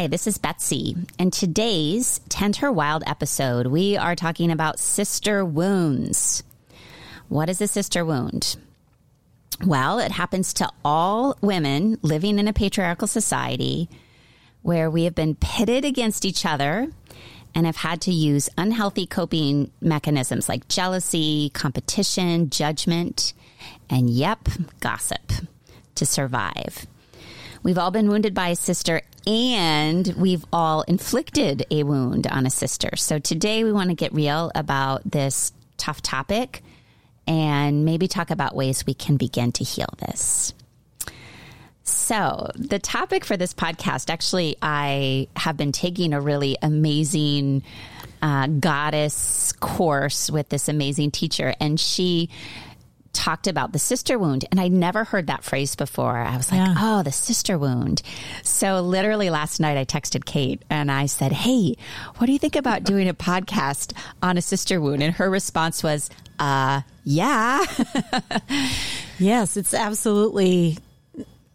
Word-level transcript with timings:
Hi, 0.00 0.06
this 0.06 0.26
is 0.26 0.38
Betsy. 0.38 0.96
In 1.18 1.30
today's 1.30 2.20
Tend 2.30 2.56
Her 2.56 2.72
Wild 2.72 3.02
episode, 3.06 3.66
we 3.66 3.98
are 3.98 4.16
talking 4.16 4.50
about 4.50 4.78
sister 4.78 5.44
wounds. 5.44 6.42
What 7.28 7.50
is 7.50 7.60
a 7.60 7.68
sister 7.68 8.02
wound? 8.02 8.56
Well, 9.62 9.98
it 9.98 10.12
happens 10.12 10.54
to 10.54 10.70
all 10.86 11.36
women 11.42 11.98
living 12.00 12.38
in 12.38 12.48
a 12.48 12.54
patriarchal 12.54 13.08
society 13.08 13.90
where 14.62 14.90
we 14.90 15.04
have 15.04 15.14
been 15.14 15.34
pitted 15.34 15.84
against 15.84 16.24
each 16.24 16.46
other 16.46 16.88
and 17.54 17.66
have 17.66 17.76
had 17.76 18.00
to 18.00 18.10
use 18.10 18.48
unhealthy 18.56 19.04
coping 19.04 19.70
mechanisms 19.82 20.48
like 20.48 20.66
jealousy, 20.68 21.50
competition, 21.50 22.48
judgment, 22.48 23.34
and 23.90 24.08
yep, 24.08 24.48
gossip 24.80 25.30
to 25.94 26.06
survive. 26.06 26.86
We've 27.62 27.78
all 27.78 27.90
been 27.90 28.08
wounded 28.08 28.34
by 28.34 28.48
a 28.48 28.56
sister 28.56 29.02
and 29.26 30.06
we've 30.16 30.44
all 30.52 30.82
inflicted 30.82 31.66
a 31.70 31.82
wound 31.82 32.26
on 32.26 32.46
a 32.46 32.50
sister. 32.50 32.96
So 32.96 33.18
today 33.18 33.64
we 33.64 33.72
want 33.72 33.90
to 33.90 33.94
get 33.94 34.14
real 34.14 34.50
about 34.54 35.02
this 35.10 35.52
tough 35.76 36.00
topic 36.00 36.62
and 37.26 37.84
maybe 37.84 38.08
talk 38.08 38.30
about 38.30 38.56
ways 38.56 38.86
we 38.86 38.94
can 38.94 39.16
begin 39.16 39.52
to 39.52 39.64
heal 39.64 39.92
this. 39.98 40.54
So, 41.84 42.50
the 42.54 42.78
topic 42.78 43.24
for 43.24 43.36
this 43.36 43.52
podcast 43.52 44.10
actually, 44.10 44.56
I 44.62 45.28
have 45.36 45.56
been 45.56 45.72
taking 45.72 46.12
a 46.12 46.20
really 46.20 46.56
amazing 46.62 47.62
uh, 48.22 48.46
goddess 48.46 49.52
course 49.52 50.30
with 50.30 50.48
this 50.48 50.68
amazing 50.68 51.10
teacher, 51.10 51.54
and 51.60 51.80
she 51.80 52.30
talked 53.12 53.46
about 53.46 53.72
the 53.72 53.78
sister 53.78 54.18
wound 54.18 54.44
and 54.50 54.60
I'd 54.60 54.72
never 54.72 55.04
heard 55.04 55.26
that 55.26 55.44
phrase 55.44 55.74
before. 55.74 56.16
I 56.16 56.36
was 56.36 56.50
like, 56.50 56.60
yeah. 56.60 56.74
oh, 56.78 57.02
the 57.02 57.12
sister 57.12 57.58
wound. 57.58 58.02
So 58.42 58.80
literally 58.80 59.30
last 59.30 59.60
night 59.60 59.76
I 59.76 59.84
texted 59.84 60.24
Kate 60.24 60.62
and 60.70 60.90
I 60.90 61.06
said, 61.06 61.32
Hey, 61.32 61.76
what 62.16 62.26
do 62.26 62.32
you 62.32 62.38
think 62.38 62.56
about 62.56 62.84
doing 62.84 63.08
a 63.08 63.14
podcast 63.14 63.92
on 64.22 64.38
a 64.38 64.42
sister 64.42 64.80
wound? 64.80 65.02
And 65.02 65.14
her 65.14 65.28
response 65.28 65.82
was, 65.82 66.10
uh, 66.38 66.82
yeah. 67.04 67.64
yes, 69.18 69.56
it's 69.56 69.74
absolutely 69.74 70.78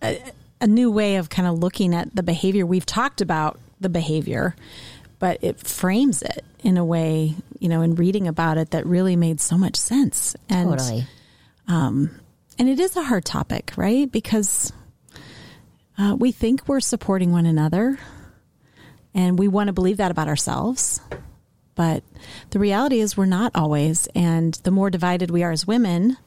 a, 0.02 0.22
a 0.62 0.68
new 0.68 0.92
way 0.92 1.16
of 1.16 1.30
kind 1.30 1.48
of 1.48 1.60
looking 1.60 1.94
at 1.96 2.16
the 2.16 2.24
behavior. 2.24 2.66
We've 2.66 2.86
talked 2.86 3.22
about 3.22 3.60
the 3.80 3.90
behavior, 3.90 4.56
but 5.20 5.40
it 5.42 5.60
frames 5.60 6.22
it 6.22 6.44
in 6.64 6.78
a 6.78 6.86
way, 6.86 7.36
you 7.60 7.70
know, 7.70 7.82
in 7.82 7.96
reading 7.96 8.28
about 8.28 8.58
it 8.58 8.72
that 8.72 8.86
really 8.86 9.16
made 9.16 9.40
so 9.40 9.58
much 9.58 9.76
sense. 9.76 10.36
And 10.50 10.70
totally 10.70 11.06
um, 11.68 12.12
and 12.58 12.70
it 12.70 12.80
is 12.80 12.96
a 12.96 13.04
hard 13.04 13.26
topic, 13.26 13.74
right? 13.76 14.12
Because 14.12 14.72
uh, 15.98 16.16
we 16.18 16.32
think 16.32 16.68
we're 16.68 16.80
supporting 16.80 17.32
one 17.32 17.46
another 17.46 18.00
and 19.14 19.40
we 19.40 19.48
want 19.48 19.68
to 19.68 19.74
believe 19.74 19.98
that 19.98 20.12
about 20.12 20.28
ourselves. 20.28 21.02
But 21.76 22.04
the 22.52 22.60
reality 22.60 23.00
is, 23.00 23.18
we're 23.18 23.26
not 23.26 23.52
always. 23.56 24.08
And 24.16 24.54
the 24.64 24.72
more 24.72 24.90
divided 24.90 25.30
we 25.30 25.44
are 25.44 25.52
as 25.52 25.68
women, 25.68 26.18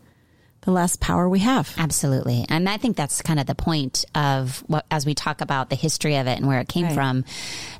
the 0.62 0.70
less 0.70 0.96
power 0.96 1.28
we 1.28 1.38
have. 1.40 1.74
Absolutely. 1.78 2.44
And 2.48 2.68
I 2.68 2.76
think 2.76 2.96
that's 2.96 3.22
kind 3.22 3.40
of 3.40 3.46
the 3.46 3.54
point 3.54 4.04
of 4.14 4.62
what, 4.66 4.84
as 4.90 5.06
we 5.06 5.14
talk 5.14 5.40
about 5.40 5.70
the 5.70 5.76
history 5.76 6.16
of 6.16 6.26
it 6.26 6.38
and 6.38 6.46
where 6.46 6.60
it 6.60 6.68
came 6.68 6.86
right. 6.86 6.94
from, 6.94 7.24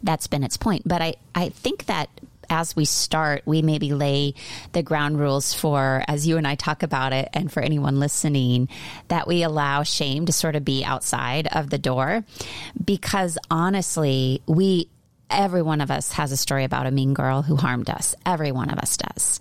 that's 0.02 0.26
been 0.26 0.44
its 0.44 0.56
point. 0.56 0.82
But 0.86 1.02
I, 1.02 1.16
I 1.34 1.50
think 1.50 1.86
that 1.86 2.08
as 2.50 2.74
we 2.74 2.84
start, 2.84 3.42
we 3.44 3.62
maybe 3.62 3.92
lay 3.92 4.34
the 4.72 4.82
ground 4.82 5.18
rules 5.18 5.52
for, 5.54 6.02
as 6.08 6.26
you 6.26 6.36
and 6.36 6.46
I 6.46 6.54
talk 6.54 6.82
about 6.82 7.12
it, 7.12 7.28
and 7.32 7.52
for 7.52 7.60
anyone 7.60 8.00
listening, 8.00 8.68
that 9.08 9.26
we 9.26 9.42
allow 9.42 9.82
shame 9.82 10.26
to 10.26 10.32
sort 10.32 10.56
of 10.56 10.64
be 10.64 10.84
outside 10.84 11.46
of 11.48 11.70
the 11.70 11.78
door. 11.78 12.24
Because 12.82 13.38
honestly, 13.50 14.42
we, 14.46 14.88
every 15.30 15.62
one 15.62 15.80
of 15.80 15.90
us 15.90 16.12
has 16.12 16.32
a 16.32 16.36
story 16.36 16.64
about 16.64 16.86
a 16.86 16.90
mean 16.90 17.14
girl 17.14 17.42
who 17.42 17.56
harmed 17.56 17.90
us. 17.90 18.14
Every 18.24 18.52
one 18.52 18.70
of 18.70 18.78
us 18.78 18.96
does. 18.96 19.40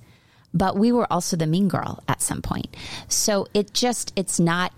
But 0.53 0.78
we 0.78 0.91
were 0.91 1.12
also 1.12 1.38
the 1.38 1.47
mean 1.47 1.68
girl 1.68 2.03
at 2.07 2.22
some 2.22 2.41
point. 2.41 2.75
So 3.07 3.47
it 3.53 3.74
just, 3.74 4.13
it's 4.16 4.39
not 4.39 4.74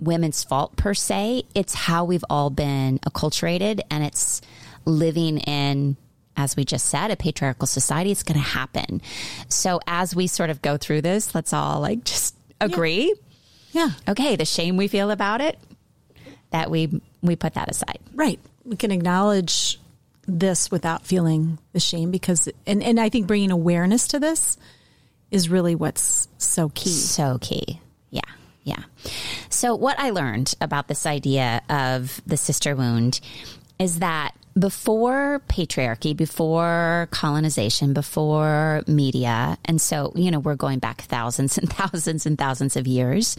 women's 0.00 0.42
fault 0.42 0.76
per 0.76 0.94
se. 0.94 1.44
It's 1.54 1.74
how 1.74 2.04
we've 2.04 2.24
all 2.28 2.50
been 2.50 2.98
acculturated 3.00 3.80
and 3.90 4.04
it's 4.04 4.40
living 4.84 5.38
in 5.38 5.96
as 6.36 6.56
we 6.56 6.64
just 6.64 6.86
said, 6.86 7.10
a 7.10 7.16
patriarchal 7.16 7.66
society, 7.66 8.10
it's 8.10 8.22
going 8.22 8.40
to 8.40 8.46
happen. 8.46 9.02
So 9.48 9.80
as 9.86 10.14
we 10.14 10.26
sort 10.26 10.50
of 10.50 10.62
go 10.62 10.76
through 10.76 11.02
this, 11.02 11.34
let's 11.34 11.52
all 11.52 11.80
like 11.80 12.04
just 12.04 12.34
agree. 12.60 13.14
Yeah. 13.72 13.86
yeah. 13.86 14.12
Okay. 14.12 14.36
The 14.36 14.44
shame 14.44 14.76
we 14.76 14.88
feel 14.88 15.10
about 15.10 15.40
it, 15.40 15.58
that 16.50 16.70
we 16.70 17.00
we 17.22 17.36
put 17.36 17.54
that 17.54 17.70
aside. 17.70 17.98
Right. 18.14 18.40
We 18.64 18.76
can 18.76 18.90
acknowledge 18.90 19.78
this 20.26 20.70
without 20.70 21.04
feeling 21.04 21.58
the 21.72 21.80
shame 21.80 22.10
because, 22.10 22.48
and 22.66 22.82
and 22.82 22.98
I 22.98 23.08
think 23.08 23.26
bringing 23.26 23.50
awareness 23.50 24.08
to 24.08 24.20
this 24.20 24.56
is 25.30 25.48
really 25.48 25.74
what's 25.74 26.28
so 26.38 26.68
key. 26.70 26.90
So 26.90 27.38
key. 27.40 27.80
Yeah. 28.10 28.20
Yeah. 28.62 28.82
So 29.48 29.74
what 29.74 29.98
I 29.98 30.10
learned 30.10 30.54
about 30.60 30.88
this 30.88 31.06
idea 31.06 31.62
of 31.68 32.20
the 32.26 32.36
sister 32.36 32.76
wound 32.76 33.20
is 33.78 33.98
that 33.98 34.32
before 34.58 35.42
patriarchy, 35.48 36.16
before 36.16 37.08
colonization, 37.10 37.92
before 37.92 38.82
media, 38.86 39.58
and 39.64 39.80
so, 39.80 40.12
you 40.14 40.30
know, 40.30 40.40
we're 40.40 40.56
going 40.56 40.78
back 40.78 41.02
thousands 41.02 41.58
and 41.58 41.70
thousands 41.72 42.26
and 42.26 42.36
thousands 42.36 42.76
of 42.76 42.86
years, 42.86 43.36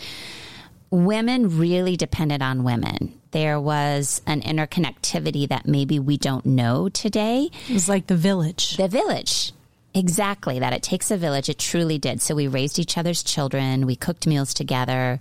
women 0.89 1.57
really 1.57 1.97
depended 1.97 2.41
on 2.41 2.63
women. 2.63 3.19
There 3.31 3.59
was 3.59 4.21
an 4.27 4.41
interconnectivity 4.41 5.47
that 5.49 5.67
maybe 5.67 5.99
we 5.99 6.17
don't 6.17 6.45
know 6.45 6.89
today. 6.89 7.49
It 7.67 7.73
was 7.73 7.89
like 7.89 8.07
the 8.07 8.15
village. 8.15 8.77
The 8.77 8.87
village. 8.87 9.53
Exactly, 9.95 10.59
that 10.59 10.73
it 10.73 10.81
takes 10.81 11.11
a 11.11 11.17
village. 11.17 11.49
It 11.49 11.59
truly 11.59 11.99
did. 11.99 12.21
So 12.21 12.33
we 12.33 12.47
raised 12.47 12.79
each 12.79 12.97
other's 12.97 13.21
children, 13.21 13.85
we 13.85 13.95
cooked 13.95 14.25
meals 14.25 14.53
together. 14.53 15.19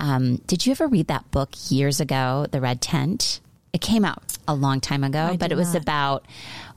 Um, 0.00 0.36
did 0.46 0.64
you 0.64 0.70
ever 0.70 0.86
read 0.86 1.08
that 1.08 1.28
book 1.32 1.50
years 1.68 2.00
ago, 2.00 2.46
The 2.50 2.60
Red 2.60 2.80
Tent? 2.80 3.40
It 3.78 3.80
came 3.80 4.04
out 4.04 4.24
a 4.48 4.56
long 4.56 4.80
time 4.80 5.04
ago, 5.04 5.20
I 5.20 5.36
but 5.36 5.52
it 5.52 5.54
was 5.54 5.74
not. 5.74 5.82
about 5.82 6.26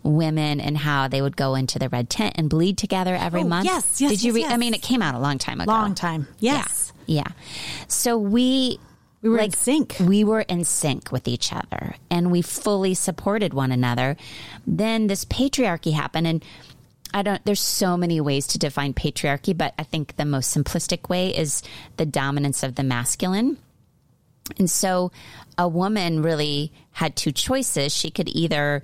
women 0.04 0.62
and 0.62 0.78
how 0.78 1.08
they 1.08 1.20
would 1.20 1.36
go 1.36 1.56
into 1.56 1.80
the 1.80 1.90
red 1.90 2.12
tent 2.12 2.36
and 2.38 2.48
bleed 2.48 2.78
together 2.78 3.16
every 3.16 3.42
oh, 3.42 3.48
month. 3.48 3.66
Yes, 3.66 4.00
yes. 4.00 4.12
Did 4.12 4.24
you 4.24 4.34
read? 4.34 4.42
Yes. 4.42 4.52
I 4.52 4.58
mean, 4.58 4.76
it 4.76 4.84
came 4.84 5.02
out 5.02 5.16
a 5.16 5.20
long 5.20 5.40
time 5.40 5.60
ago. 5.62 5.72
Long 5.72 5.96
time. 5.96 6.28
Yes. 6.40 6.94
Yeah. 7.08 7.24
yeah. 7.26 7.32
So 7.88 8.20
we 8.20 8.80
we 9.24 9.30
were 9.30 9.38
like, 9.38 9.46
in 9.46 9.54
sync. 9.54 9.96
We 10.00 10.24
were 10.24 10.42
in 10.42 10.64
sync 10.64 11.12
with 11.12 11.28
each 11.28 11.52
other 11.52 11.96
and 12.12 12.30
we 12.30 12.44
fully 12.44 12.94
supported 12.94 13.56
one 13.56 13.72
another. 13.72 14.16
Then 14.68 15.08
this 15.08 15.26
patriarchy 15.26 15.94
happened 15.94 16.28
and 16.28 16.46
I 17.16 17.24
don't 17.24 17.44
there's 17.46 17.62
so 17.62 17.98
many 17.98 18.22
ways 18.22 18.46
to 18.46 18.60
define 18.60 18.94
patriarchy, 18.94 19.58
but 19.58 19.74
I 19.80 19.84
think 19.84 20.18
the 20.18 20.26
most 20.26 20.56
simplistic 20.56 21.10
way 21.10 21.36
is 21.36 21.64
the 21.98 22.06
dominance 22.06 22.62
of 22.62 22.76
the 22.76 22.84
masculine. 22.84 23.58
And 24.58 24.70
so 24.70 25.12
a 25.58 25.68
woman 25.68 26.22
really 26.22 26.72
had 26.92 27.16
two 27.16 27.32
choices. 27.32 27.96
She 27.96 28.12
could 28.12 28.30
either 28.30 28.84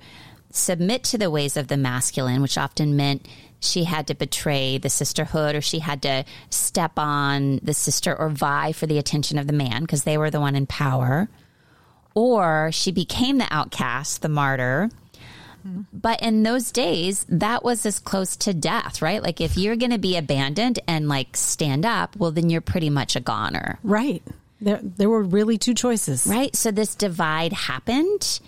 submit 0.50 1.04
to 1.04 1.18
the 1.18 1.30
ways 1.30 1.56
of 1.56 1.68
the 1.68 1.76
masculine, 1.76 2.42
which 2.42 2.58
often 2.58 2.96
meant 2.96 3.26
she 3.60 3.84
had 3.84 4.06
to 4.06 4.14
betray 4.14 4.78
the 4.78 4.88
sisterhood 4.88 5.54
or 5.54 5.60
she 5.60 5.80
had 5.80 6.02
to 6.02 6.24
step 6.50 6.92
on 6.96 7.60
the 7.62 7.74
sister 7.74 8.14
or 8.14 8.28
vie 8.28 8.72
for 8.72 8.86
the 8.86 8.98
attention 8.98 9.38
of 9.38 9.46
the 9.46 9.52
man 9.52 9.82
because 9.82 10.04
they 10.04 10.16
were 10.16 10.30
the 10.30 10.40
one 10.40 10.54
in 10.54 10.66
power. 10.66 11.28
Or 12.14 12.70
she 12.72 12.92
became 12.92 13.38
the 13.38 13.46
outcast, 13.50 14.22
the 14.22 14.28
martyr. 14.28 14.90
Mm-hmm. 15.66 15.82
But 15.92 16.22
in 16.22 16.42
those 16.42 16.72
days, 16.72 17.26
that 17.28 17.64
was 17.64 17.84
as 17.84 17.98
close 17.98 18.36
to 18.38 18.54
death, 18.54 19.02
right? 19.02 19.22
Like 19.22 19.40
if 19.40 19.56
you're 19.56 19.76
going 19.76 19.92
to 19.92 19.98
be 19.98 20.16
abandoned 20.16 20.78
and 20.86 21.08
like 21.08 21.36
stand 21.36 21.84
up, 21.84 22.16
well, 22.16 22.30
then 22.30 22.50
you're 22.50 22.60
pretty 22.60 22.90
much 22.90 23.16
a 23.16 23.20
goner. 23.20 23.78
Right. 23.82 24.22
There, 24.60 24.80
there 24.82 25.08
were 25.08 25.22
really 25.22 25.58
two 25.58 25.74
choices. 25.74 26.26
Right. 26.26 26.54
So 26.54 26.70
this 26.70 26.94
divide 26.94 27.52
happened. 27.52 28.40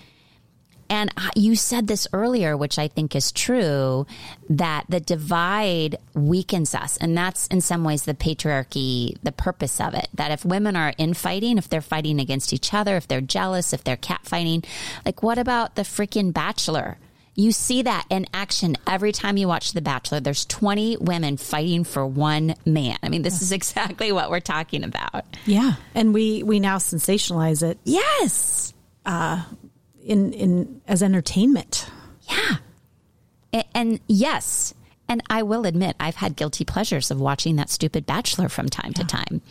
And 0.91 1.13
you 1.37 1.55
said 1.55 1.87
this 1.87 2.09
earlier, 2.13 2.57
which 2.57 2.77
I 2.77 2.89
think 2.89 3.15
is 3.15 3.31
true, 3.31 4.09
that 4.49 4.87
the 4.89 4.99
divide 4.99 5.97
weakens 6.15 6.75
us. 6.75 6.97
And 6.97 7.17
that's 7.17 7.47
in 7.47 7.61
some 7.61 7.85
ways 7.85 8.03
the 8.03 8.15
patriarchy, 8.15 9.17
the 9.23 9.31
purpose 9.31 9.81
of 9.81 9.95
it. 9.95 10.09
That 10.15 10.33
if 10.33 10.45
women 10.45 10.75
are 10.75 10.93
infighting, 10.99 11.59
if 11.59 11.69
they're 11.69 11.81
fighting 11.81 12.19
against 12.19 12.53
each 12.53 12.75
other, 12.75 12.97
if 12.97 13.07
they're 13.07 13.21
jealous, 13.21 13.73
if 13.73 13.85
they're 13.85 13.97
catfighting, 13.97 14.65
like 15.07 15.23
what 15.23 15.39
about 15.39 15.77
the 15.77 15.83
freaking 15.83 16.33
bachelor? 16.33 16.99
You 17.35 17.53
see 17.53 17.83
that 17.83 18.07
in 18.11 18.27
action 18.35 18.77
every 18.87 19.13
time 19.13 19.37
you 19.37 19.49
watch 19.49 19.73
The 19.73 19.81
Bachelor. 19.81 20.21
There's 20.21 20.45
20 20.47 20.99
women 20.99 21.37
fighting 21.37 21.85
for 21.85 22.07
one 22.07 22.55
man. 22.67 22.99
I 23.03 23.09
mean, 23.09 23.23
this 23.23 23.41
is 23.41 23.53
exactly 23.53 24.13
what 24.13 24.31
we're 24.31 24.41
talking 24.41 24.85
about. 24.85 25.25
Yeah, 25.47 25.75
and 25.95 26.13
we 26.13 26.43
we 26.43 26.61
now 26.61 26.79
sensationalize 26.79 27.63
it. 27.63 27.79
Yes. 27.85 28.75
Uh, 29.07 29.43
in 30.03 30.33
in 30.33 30.81
as 30.87 31.03
entertainment. 31.03 31.89
Yeah. 32.29 32.57
And, 33.53 33.65
and, 33.75 34.01
yes, 34.07 34.75
and 35.11 35.21
I 35.29 35.43
will 35.43 35.67
admit 35.67 35.97
I've 35.99 36.15
had 36.15 36.37
guilty 36.37 36.65
pleasures 36.65 37.11
of 37.11 37.21
watching 37.21 37.57
that 37.57 37.69
stupid 37.69 38.07
bachelor 38.07 38.49
from 38.49 38.69
time 38.69 38.93
yeah. 38.97 39.03
to 39.03 39.05
time. 39.05 39.43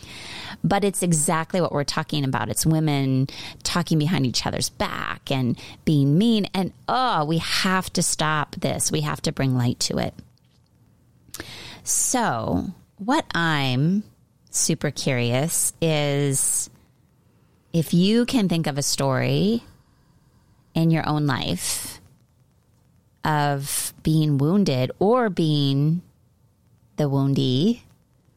But 0.63 0.85
it's 0.85 1.03
exactly 1.03 1.59
what 1.59 1.73
we're 1.73 1.83
talking 1.83 2.23
about. 2.23 2.47
It's 2.47 2.65
women 2.65 3.27
talking 3.61 3.99
behind 3.99 4.25
each 4.25 4.45
other's 4.45 4.69
back 4.69 5.29
and 5.29 5.59
being 5.83 6.17
mean 6.17 6.45
and 6.53 6.71
oh, 6.87 7.25
we 7.25 7.39
have 7.39 7.91
to 7.93 8.01
stop 8.01 8.55
this. 8.55 8.89
We 8.89 9.01
have 9.01 9.21
to 9.23 9.33
bring 9.33 9.57
light 9.57 9.81
to 9.81 9.97
it. 9.97 10.13
So, 11.83 12.67
what 12.95 13.25
I'm 13.35 14.03
super 14.51 14.91
curious 14.91 15.73
is 15.81 16.69
if 17.73 17.93
you 17.93 18.25
can 18.25 18.47
think 18.47 18.65
of 18.65 18.77
a 18.77 18.81
story 18.81 19.63
in 20.73 20.89
your 20.89 21.07
own 21.07 21.27
life 21.27 21.98
of 23.29 23.93
being 24.01 24.39
wounded 24.39 24.91
or 24.97 25.29
being 25.29 26.01
the 26.95 27.07
woundee, 27.07 27.83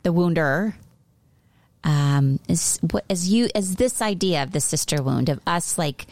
the 0.03 0.13
wounder, 0.13 0.77
um, 1.83 2.39
is 2.47 2.79
as 3.09 3.33
you 3.33 3.49
as 3.55 3.77
this 3.77 4.03
idea 4.03 4.43
of 4.43 4.53
the 4.53 4.61
sister 4.61 5.03
wound 5.03 5.31
of 5.31 5.41
us 5.47 5.79
like 5.79 6.07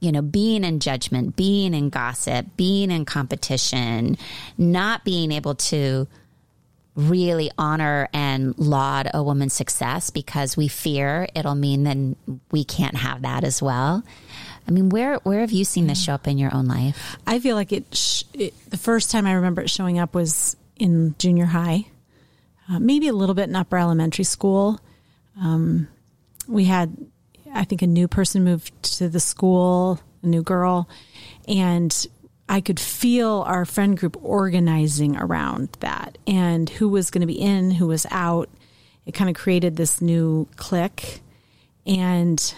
you 0.00 0.12
know 0.12 0.20
being 0.20 0.64
in 0.64 0.80
judgment, 0.80 1.34
being 1.34 1.72
in 1.72 1.88
gossip, 1.88 2.46
being 2.58 2.90
in 2.90 3.06
competition, 3.06 4.18
not 4.58 5.02
being 5.02 5.32
able 5.32 5.54
to 5.54 6.06
really 6.94 7.50
honor 7.56 8.06
and 8.12 8.56
laud 8.58 9.10
a 9.14 9.22
woman's 9.22 9.54
success 9.54 10.10
because 10.10 10.58
we 10.58 10.68
fear 10.68 11.26
it'll 11.34 11.54
mean 11.54 11.84
then 11.84 12.14
we 12.50 12.64
can't 12.64 12.96
have 12.96 13.22
that 13.22 13.44
as 13.44 13.62
well. 13.62 14.04
I 14.66 14.70
mean, 14.70 14.88
where 14.88 15.16
where 15.16 15.40
have 15.40 15.52
you 15.52 15.64
seen 15.64 15.86
this 15.86 16.02
show 16.02 16.14
up 16.14 16.26
in 16.28 16.38
your 16.38 16.54
own 16.54 16.66
life? 16.66 17.16
I 17.26 17.38
feel 17.38 17.56
like 17.56 17.72
it, 17.72 17.94
sh- 17.94 18.24
it 18.32 18.54
the 18.70 18.76
first 18.76 19.10
time 19.10 19.26
I 19.26 19.32
remember 19.32 19.62
it 19.62 19.70
showing 19.70 19.98
up 19.98 20.14
was 20.14 20.56
in 20.76 21.14
junior 21.18 21.46
high, 21.46 21.86
uh, 22.68 22.78
maybe 22.78 23.08
a 23.08 23.12
little 23.12 23.34
bit 23.34 23.48
in 23.48 23.56
upper 23.56 23.78
elementary 23.78 24.24
school. 24.24 24.80
Um, 25.40 25.88
we 26.46 26.64
had, 26.64 26.96
I 27.52 27.64
think, 27.64 27.82
a 27.82 27.86
new 27.86 28.08
person 28.08 28.44
moved 28.44 28.82
to 28.98 29.08
the 29.08 29.20
school, 29.20 30.00
a 30.22 30.26
new 30.26 30.42
girl, 30.42 30.88
and 31.48 32.06
I 32.48 32.60
could 32.60 32.78
feel 32.78 33.44
our 33.46 33.64
friend 33.64 33.96
group 33.96 34.16
organizing 34.22 35.16
around 35.16 35.70
that 35.80 36.18
and 36.26 36.68
who 36.68 36.88
was 36.88 37.10
going 37.10 37.22
to 37.22 37.26
be 37.26 37.40
in, 37.40 37.70
who 37.70 37.86
was 37.86 38.06
out. 38.10 38.50
It 39.06 39.12
kind 39.14 39.30
of 39.30 39.36
created 39.36 39.76
this 39.76 40.02
new 40.02 40.46
clique. 40.56 41.20
And 41.86 42.54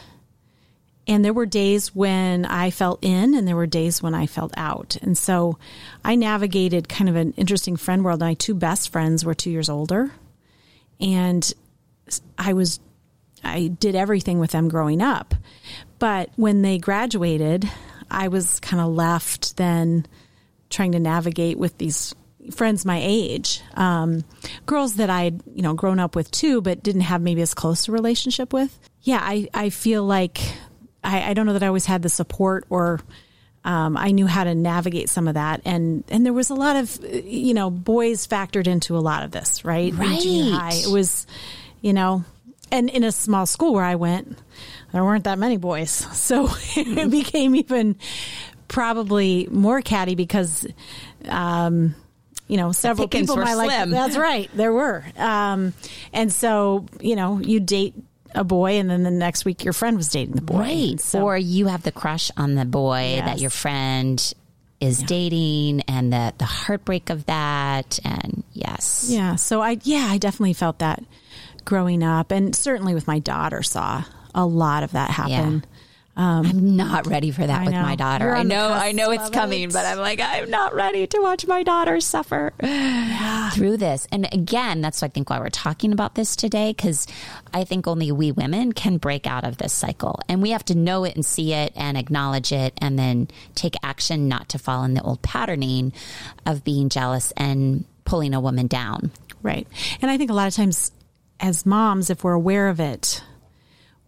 and 1.06 1.24
there 1.24 1.32
were 1.32 1.46
days 1.46 1.94
when 1.94 2.44
I 2.46 2.70
felt 2.70 3.04
in 3.04 3.34
and 3.34 3.46
there 3.46 3.56
were 3.56 3.66
days 3.66 4.02
when 4.02 4.14
I 4.14 4.26
felt 4.26 4.54
out. 4.56 4.96
And 5.02 5.16
so 5.16 5.58
I 6.04 6.14
navigated 6.14 6.88
kind 6.88 7.10
of 7.10 7.16
an 7.16 7.34
interesting 7.36 7.76
friend 7.76 8.04
world. 8.04 8.20
My 8.20 8.34
two 8.34 8.54
best 8.54 8.90
friends 8.90 9.24
were 9.24 9.34
2 9.34 9.50
years 9.50 9.68
older. 9.68 10.12
And 11.00 11.52
I 12.38 12.52
was 12.52 12.80
I 13.42 13.68
did 13.68 13.94
everything 13.94 14.38
with 14.38 14.52
them 14.52 14.68
growing 14.68 15.02
up. 15.02 15.34
But 15.98 16.30
when 16.36 16.62
they 16.62 16.78
graduated, 16.78 17.68
I 18.10 18.28
was 18.28 18.58
kind 18.60 18.80
of 18.80 18.88
left 18.88 19.58
then 19.58 20.06
trying 20.70 20.92
to 20.92 21.00
navigate 21.00 21.58
with 21.58 21.76
these 21.76 22.14
friends 22.52 22.84
my 22.84 23.00
age, 23.02 23.62
um, 23.74 24.24
girls 24.66 24.96
that 24.96 25.10
I 25.10 25.24
had, 25.24 25.42
you 25.54 25.62
know, 25.62 25.74
grown 25.74 25.98
up 25.98 26.16
with 26.16 26.30
too, 26.30 26.60
but 26.60 26.82
didn't 26.82 27.02
have 27.02 27.22
maybe 27.22 27.42
as 27.42 27.54
close 27.54 27.88
a 27.88 27.92
relationship 27.92 28.52
with. 28.52 28.78
Yeah, 29.02 29.20
I, 29.22 29.48
I 29.54 29.70
feel 29.70 30.04
like 30.04 30.40
I, 31.04 31.30
I 31.30 31.34
don't 31.34 31.46
know 31.46 31.52
that 31.52 31.62
I 31.62 31.68
always 31.68 31.86
had 31.86 32.02
the 32.02 32.08
support 32.08 32.64
or 32.70 33.00
um, 33.64 33.96
I 33.96 34.10
knew 34.10 34.26
how 34.26 34.44
to 34.44 34.54
navigate 34.54 35.08
some 35.08 35.26
of 35.26 35.34
that. 35.34 35.62
And, 35.64 36.04
and 36.08 36.24
there 36.24 36.32
was 36.32 36.50
a 36.50 36.54
lot 36.54 36.76
of, 36.76 36.98
you 37.24 37.54
know, 37.54 37.70
boys 37.70 38.26
factored 38.26 38.66
into 38.66 38.96
a 38.96 39.00
lot 39.00 39.22
of 39.22 39.30
this, 39.30 39.64
right? 39.64 39.92
Right. 39.94 40.20
It 40.74 40.90
was, 40.90 41.26
you 41.80 41.92
know, 41.92 42.24
and 42.70 42.90
in 42.90 43.04
a 43.04 43.12
small 43.12 43.46
school 43.46 43.72
where 43.72 43.84
I 43.84 43.94
went, 43.94 44.36
there 44.92 45.04
weren't 45.04 45.24
that 45.24 45.38
many 45.38 45.56
boys. 45.56 46.06
So 46.24 46.48
it 46.76 47.10
became 47.10 47.54
even 47.54 47.96
probably 48.68 49.46
more 49.50 49.82
catty 49.82 50.14
because, 50.14 50.66
um, 51.28 51.94
you 52.48 52.56
know, 52.56 52.72
several 52.72 53.08
people 53.08 53.36
might 53.36 53.54
like. 53.54 53.88
That's 53.90 54.16
right, 54.16 54.50
there 54.54 54.72
were, 54.72 55.04
um, 55.16 55.74
and 56.12 56.32
so 56.32 56.86
you 57.00 57.16
know, 57.16 57.38
you 57.40 57.60
date 57.60 57.94
a 58.34 58.44
boy, 58.44 58.78
and 58.78 58.90
then 58.90 59.02
the 59.02 59.10
next 59.10 59.44
week 59.44 59.64
your 59.64 59.72
friend 59.72 59.96
was 59.96 60.08
dating 60.08 60.34
the 60.34 60.42
boy, 60.42 60.58
right? 60.58 61.00
So, 61.00 61.24
or 61.24 61.36
you 61.36 61.66
have 61.66 61.82
the 61.82 61.92
crush 61.92 62.30
on 62.36 62.54
the 62.54 62.64
boy 62.64 63.14
yes. 63.16 63.26
that 63.26 63.40
your 63.40 63.50
friend 63.50 64.34
is 64.80 65.00
yeah. 65.00 65.06
dating, 65.06 65.80
and 65.82 66.12
the 66.12 66.34
the 66.38 66.44
heartbreak 66.44 67.10
of 67.10 67.26
that, 67.26 67.98
and 68.04 68.42
yes, 68.52 69.08
yeah. 69.10 69.36
So 69.36 69.60
I, 69.62 69.78
yeah, 69.82 70.06
I 70.08 70.18
definitely 70.18 70.54
felt 70.54 70.80
that 70.80 71.02
growing 71.64 72.02
up, 72.02 72.30
and 72.30 72.54
certainly 72.54 72.94
with 72.94 73.06
my 73.06 73.18
daughter, 73.18 73.62
saw 73.62 74.04
a 74.34 74.44
lot 74.44 74.82
of 74.82 74.92
that 74.92 75.10
happen. 75.10 75.62
Yeah. 75.64 75.73
Um, 76.16 76.46
I'm 76.46 76.76
not 76.76 77.08
ready 77.08 77.32
for 77.32 77.44
that 77.44 77.64
with 77.64 77.74
my 77.74 77.96
daughter. 77.96 78.34
I 78.34 78.44
know, 78.44 78.68
I 78.68 78.92
know 78.92 79.10
it's 79.10 79.30
coming, 79.30 79.64
it. 79.64 79.72
but 79.72 79.84
I'm 79.84 79.98
like, 79.98 80.20
I'm 80.20 80.48
not 80.48 80.72
ready 80.72 81.08
to 81.08 81.18
watch 81.20 81.44
my 81.46 81.64
daughter 81.64 82.00
suffer 82.00 82.52
yeah. 82.62 83.50
through 83.50 83.78
this. 83.78 84.06
And 84.12 84.32
again, 84.32 84.80
that's 84.80 85.02
I 85.02 85.08
think 85.08 85.28
why 85.28 85.40
we're 85.40 85.48
talking 85.48 85.92
about 85.92 86.14
this 86.14 86.36
today, 86.36 86.72
because 86.72 87.08
I 87.52 87.64
think 87.64 87.88
only 87.88 88.12
we 88.12 88.30
women 88.30 88.72
can 88.72 88.98
break 88.98 89.26
out 89.26 89.42
of 89.42 89.56
this 89.56 89.72
cycle, 89.72 90.20
and 90.28 90.40
we 90.40 90.50
have 90.50 90.64
to 90.66 90.76
know 90.76 91.02
it 91.02 91.16
and 91.16 91.26
see 91.26 91.52
it 91.52 91.72
and 91.74 91.98
acknowledge 91.98 92.52
it, 92.52 92.74
and 92.80 92.96
then 92.96 93.26
take 93.56 93.74
action 93.82 94.28
not 94.28 94.48
to 94.50 94.58
fall 94.58 94.84
in 94.84 94.94
the 94.94 95.02
old 95.02 95.20
patterning 95.22 95.92
of 96.46 96.62
being 96.62 96.90
jealous 96.90 97.32
and 97.36 97.84
pulling 98.04 98.34
a 98.34 98.40
woman 98.40 98.68
down. 98.68 99.10
Right, 99.42 99.66
and 100.00 100.12
I 100.12 100.16
think 100.16 100.30
a 100.30 100.34
lot 100.34 100.46
of 100.46 100.54
times 100.54 100.92
as 101.40 101.66
moms, 101.66 102.08
if 102.08 102.22
we're 102.22 102.32
aware 102.32 102.68
of 102.68 102.78
it 102.78 103.20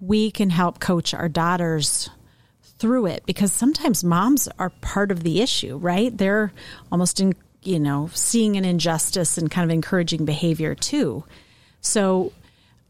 we 0.01 0.31
can 0.31 0.51
help 0.51 0.79
coach 0.81 1.15
our 1.15 1.29
daughters 1.29 2.11
through 2.79 3.07
it 3.07 3.25
because 3.27 3.53
sometimes 3.53 4.05
moms 4.05 4.49
are 4.59 4.71
part 4.71 5.11
of 5.11 5.23
the 5.23 5.41
issue, 5.41 5.77
right? 5.77 6.17
They're 6.17 6.53
almost 6.93 7.21
in, 7.21 7.35
you 7.63 7.79
know, 7.79 8.11
seeing 8.13 8.57
an 8.57 8.65
injustice 8.65 9.39
and 9.39 9.51
kind 9.51 9.69
of 9.71 9.75
encouraging 9.75 10.25
behavior 10.25 10.75
too. 10.75 11.25
So 11.81 12.33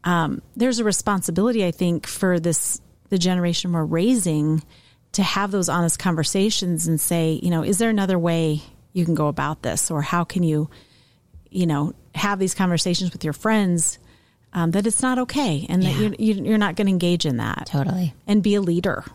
um, 0.03 0.41
there's 0.55 0.79
a 0.79 0.83
responsibility, 0.83 1.65
I 1.65 1.71
think, 1.71 2.07
for 2.07 2.39
this 2.39 2.81
the 3.09 3.17
generation 3.17 3.71
we're 3.71 3.85
raising 3.85 4.61
to 5.13 5.23
have 5.23 5.51
those 5.51 5.69
honest 5.69 5.97
conversations 5.97 6.87
and 6.87 6.99
say, 6.99 7.39
you 7.41 7.49
know, 7.49 7.63
is 7.63 7.77
there 7.77 7.89
another 7.89 8.19
way 8.19 8.61
you 8.91 9.05
can 9.05 9.15
go 9.15 9.27
about 9.27 9.61
this, 9.61 9.89
or 9.89 10.01
how 10.01 10.25
can 10.25 10.43
you, 10.43 10.69
you 11.49 11.65
know, 11.65 11.93
have 12.13 12.37
these 12.37 12.53
conversations 12.53 13.13
with 13.13 13.23
your 13.23 13.33
friends 13.33 13.97
um, 14.57 14.71
that 14.71 14.87
it's 14.87 15.03
not 15.03 15.19
okay 15.19 15.67
and 15.69 15.83
yeah. 15.83 16.09
that 16.09 16.19
you're, 16.19 16.37
you're 16.37 16.57
not 16.57 16.75
going 16.75 16.87
to 16.87 16.91
engage 16.91 17.27
in 17.27 17.37
that. 17.37 17.67
Totally. 17.67 18.15
And 18.25 18.41
be 18.41 18.55
a 18.55 18.61
leader 18.61 19.05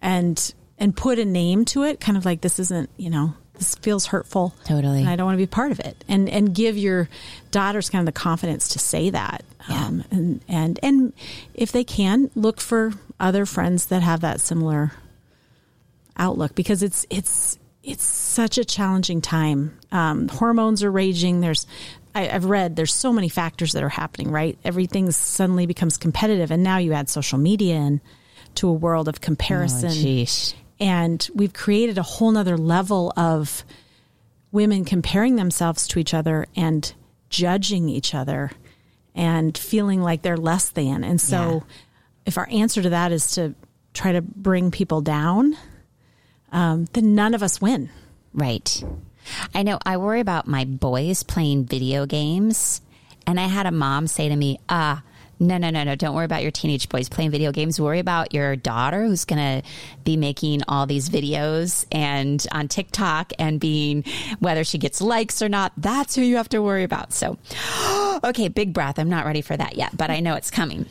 and, 0.00 0.54
and 0.78 0.96
put 0.96 1.18
a 1.18 1.24
name 1.24 1.64
to 1.66 1.82
it, 1.82 1.98
kind 1.98 2.16
of 2.16 2.24
like 2.24 2.42
this 2.42 2.60
isn't, 2.60 2.88
you 2.96 3.10
know, 3.10 3.34
this 3.54 3.74
feels 3.74 4.06
hurtful. 4.06 4.54
Totally. 4.62 5.00
And 5.00 5.08
I 5.08 5.16
don't 5.16 5.26
want 5.26 5.34
to 5.34 5.42
be 5.42 5.48
part 5.48 5.72
of 5.72 5.80
it. 5.80 6.04
And, 6.06 6.28
and 6.28 6.54
give 6.54 6.78
your 6.78 7.08
daughters 7.50 7.90
kind 7.90 8.06
of 8.08 8.14
the 8.14 8.20
confidence 8.20 8.68
to 8.68 8.78
say 8.78 9.10
that. 9.10 9.42
Yeah. 9.68 9.84
Um, 9.84 10.04
and, 10.12 10.40
and, 10.46 10.80
and 10.80 11.12
if 11.54 11.72
they 11.72 11.82
can 11.82 12.30
look 12.36 12.60
for 12.60 12.92
other 13.18 13.46
friends 13.46 13.86
that 13.86 14.02
have 14.02 14.20
that 14.20 14.40
similar 14.40 14.92
outlook 16.16 16.54
because 16.54 16.84
it's, 16.84 17.04
it's, 17.10 17.58
it's 17.82 18.04
such 18.04 18.58
a 18.58 18.64
challenging 18.64 19.22
time. 19.22 19.76
Um, 19.90 20.28
hormones 20.28 20.84
are 20.84 20.90
raging. 20.92 21.40
There's 21.40 21.66
I, 22.18 22.32
have 22.32 22.44
read 22.44 22.76
there's 22.76 22.92
so 22.92 23.12
many 23.12 23.28
factors 23.28 23.72
that 23.72 23.82
are 23.82 23.88
happening, 23.88 24.30
right? 24.30 24.58
Everything 24.64 25.10
suddenly 25.10 25.66
becomes 25.66 25.96
competitive, 25.96 26.50
and 26.50 26.62
now 26.62 26.78
you 26.78 26.92
add 26.92 27.08
social 27.08 27.38
media 27.38 27.76
in 27.76 28.00
to 28.56 28.68
a 28.68 28.72
world 28.72 29.08
of 29.08 29.20
comparison. 29.20 29.90
Oh, 29.90 29.94
and 30.80 31.28
we've 31.34 31.52
created 31.52 31.98
a 31.98 32.02
whole 32.02 32.30
nother 32.30 32.56
level 32.56 33.12
of 33.16 33.64
women 34.50 34.84
comparing 34.84 35.36
themselves 35.36 35.86
to 35.88 35.98
each 35.98 36.14
other 36.14 36.46
and 36.56 36.92
judging 37.30 37.88
each 37.88 38.14
other 38.14 38.50
and 39.14 39.56
feeling 39.56 40.00
like 40.00 40.22
they're 40.22 40.36
less 40.36 40.70
than. 40.70 41.04
And 41.04 41.20
so, 41.20 41.64
yeah. 41.66 41.74
if 42.26 42.38
our 42.38 42.48
answer 42.50 42.82
to 42.82 42.90
that 42.90 43.12
is 43.12 43.32
to 43.32 43.54
try 43.92 44.12
to 44.12 44.22
bring 44.22 44.70
people 44.70 45.00
down, 45.00 45.56
um, 46.52 46.86
then 46.92 47.14
none 47.14 47.34
of 47.34 47.42
us 47.42 47.60
win. 47.60 47.90
Right. 48.32 48.84
I 49.54 49.62
know 49.62 49.78
I 49.84 49.96
worry 49.96 50.20
about 50.20 50.46
my 50.46 50.64
boys 50.64 51.22
playing 51.22 51.64
video 51.66 52.06
games. 52.06 52.80
And 53.26 53.38
I 53.38 53.46
had 53.46 53.66
a 53.66 53.70
mom 53.70 54.06
say 54.06 54.28
to 54.28 54.36
me, 54.36 54.58
ah, 54.70 55.02
no, 55.40 55.56
no, 55.56 55.70
no, 55.70 55.84
no. 55.84 55.94
Don't 55.94 56.14
worry 56.14 56.24
about 56.24 56.42
your 56.42 56.50
teenage 56.50 56.88
boys 56.88 57.08
playing 57.08 57.30
video 57.30 57.52
games. 57.52 57.80
Worry 57.80 58.00
about 58.00 58.34
your 58.34 58.56
daughter 58.56 59.04
who's 59.04 59.24
going 59.24 59.62
to 59.62 59.68
be 60.02 60.16
making 60.16 60.62
all 60.66 60.86
these 60.86 61.08
videos 61.08 61.86
and 61.92 62.44
on 62.50 62.68
TikTok 62.68 63.32
and 63.38 63.60
being 63.60 64.04
whether 64.40 64.64
she 64.64 64.78
gets 64.78 65.00
likes 65.00 65.42
or 65.42 65.48
not. 65.48 65.72
That's 65.76 66.14
who 66.14 66.22
you 66.22 66.36
have 66.36 66.48
to 66.50 66.62
worry 66.62 66.82
about. 66.82 67.12
So, 67.12 67.38
okay, 68.24 68.48
big 68.48 68.72
breath. 68.72 68.98
I'm 68.98 69.10
not 69.10 69.26
ready 69.26 69.42
for 69.42 69.56
that 69.56 69.76
yet, 69.76 69.96
but 69.96 70.10
I 70.10 70.20
know 70.20 70.34
it's 70.34 70.50
coming. 70.50 70.86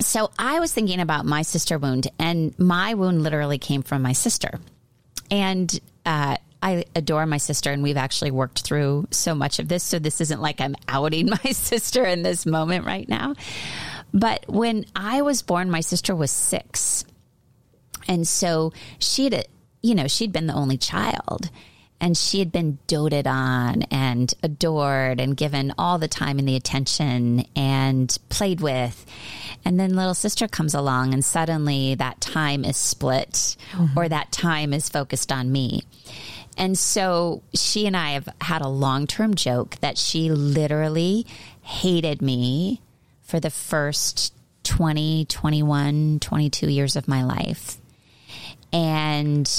So 0.00 0.30
I 0.38 0.60
was 0.60 0.72
thinking 0.72 1.00
about 1.00 1.26
my 1.26 1.42
sister 1.42 1.78
wound, 1.78 2.08
and 2.18 2.58
my 2.58 2.94
wound 2.94 3.22
literally 3.22 3.58
came 3.58 3.82
from 3.82 4.00
my 4.00 4.12
sister. 4.12 4.58
And 5.30 5.78
uh, 6.06 6.38
I 6.62 6.84
adore 6.94 7.26
my 7.26 7.38
sister, 7.38 7.70
and 7.72 7.82
we've 7.82 7.96
actually 7.96 8.30
worked 8.30 8.62
through 8.62 9.08
so 9.10 9.34
much 9.34 9.58
of 9.58 9.68
this. 9.68 9.82
So 9.82 9.98
this 9.98 10.20
isn't 10.20 10.40
like 10.40 10.60
I'm 10.60 10.76
outing 10.88 11.30
my 11.44 11.52
sister 11.52 12.04
in 12.04 12.22
this 12.22 12.46
moment 12.46 12.84
right 12.84 13.08
now. 13.08 13.34
But 14.12 14.44
when 14.48 14.86
I 14.94 15.22
was 15.22 15.42
born, 15.42 15.70
my 15.70 15.80
sister 15.80 16.14
was 16.14 16.30
six. 16.30 17.04
And 18.08 18.26
so 18.26 18.72
she'd, 18.98 19.46
you 19.82 19.94
know, 19.94 20.08
she'd 20.08 20.32
been 20.32 20.46
the 20.46 20.54
only 20.54 20.76
child 20.76 21.50
and 22.00 22.16
she 22.16 22.38
had 22.38 22.50
been 22.50 22.78
doted 22.86 23.26
on 23.26 23.82
and 23.90 24.32
adored 24.42 25.20
and 25.20 25.36
given 25.36 25.72
all 25.76 25.98
the 25.98 26.08
time 26.08 26.38
and 26.38 26.48
the 26.48 26.56
attention 26.56 27.44
and 27.54 28.16
played 28.30 28.60
with. 28.60 29.04
And 29.64 29.78
then 29.78 29.94
little 29.94 30.14
sister 30.14 30.48
comes 30.48 30.74
along 30.74 31.12
and 31.12 31.24
suddenly 31.24 31.94
that 31.96 32.20
time 32.20 32.64
is 32.64 32.78
split 32.78 33.56
mm-hmm. 33.72 33.98
or 33.98 34.08
that 34.08 34.32
time 34.32 34.72
is 34.72 34.88
focused 34.88 35.30
on 35.30 35.52
me. 35.52 35.82
And 36.60 36.76
so 36.76 37.42
she 37.54 37.86
and 37.86 37.96
I 37.96 38.10
have 38.10 38.28
had 38.38 38.60
a 38.60 38.68
long 38.68 39.06
term 39.06 39.34
joke 39.34 39.76
that 39.76 39.96
she 39.96 40.28
literally 40.30 41.26
hated 41.62 42.20
me 42.20 42.82
for 43.22 43.40
the 43.40 43.48
first 43.48 44.34
20, 44.64 45.24
21, 45.24 46.20
22 46.20 46.68
years 46.68 46.96
of 46.96 47.08
my 47.08 47.24
life. 47.24 47.78
And 48.74 49.50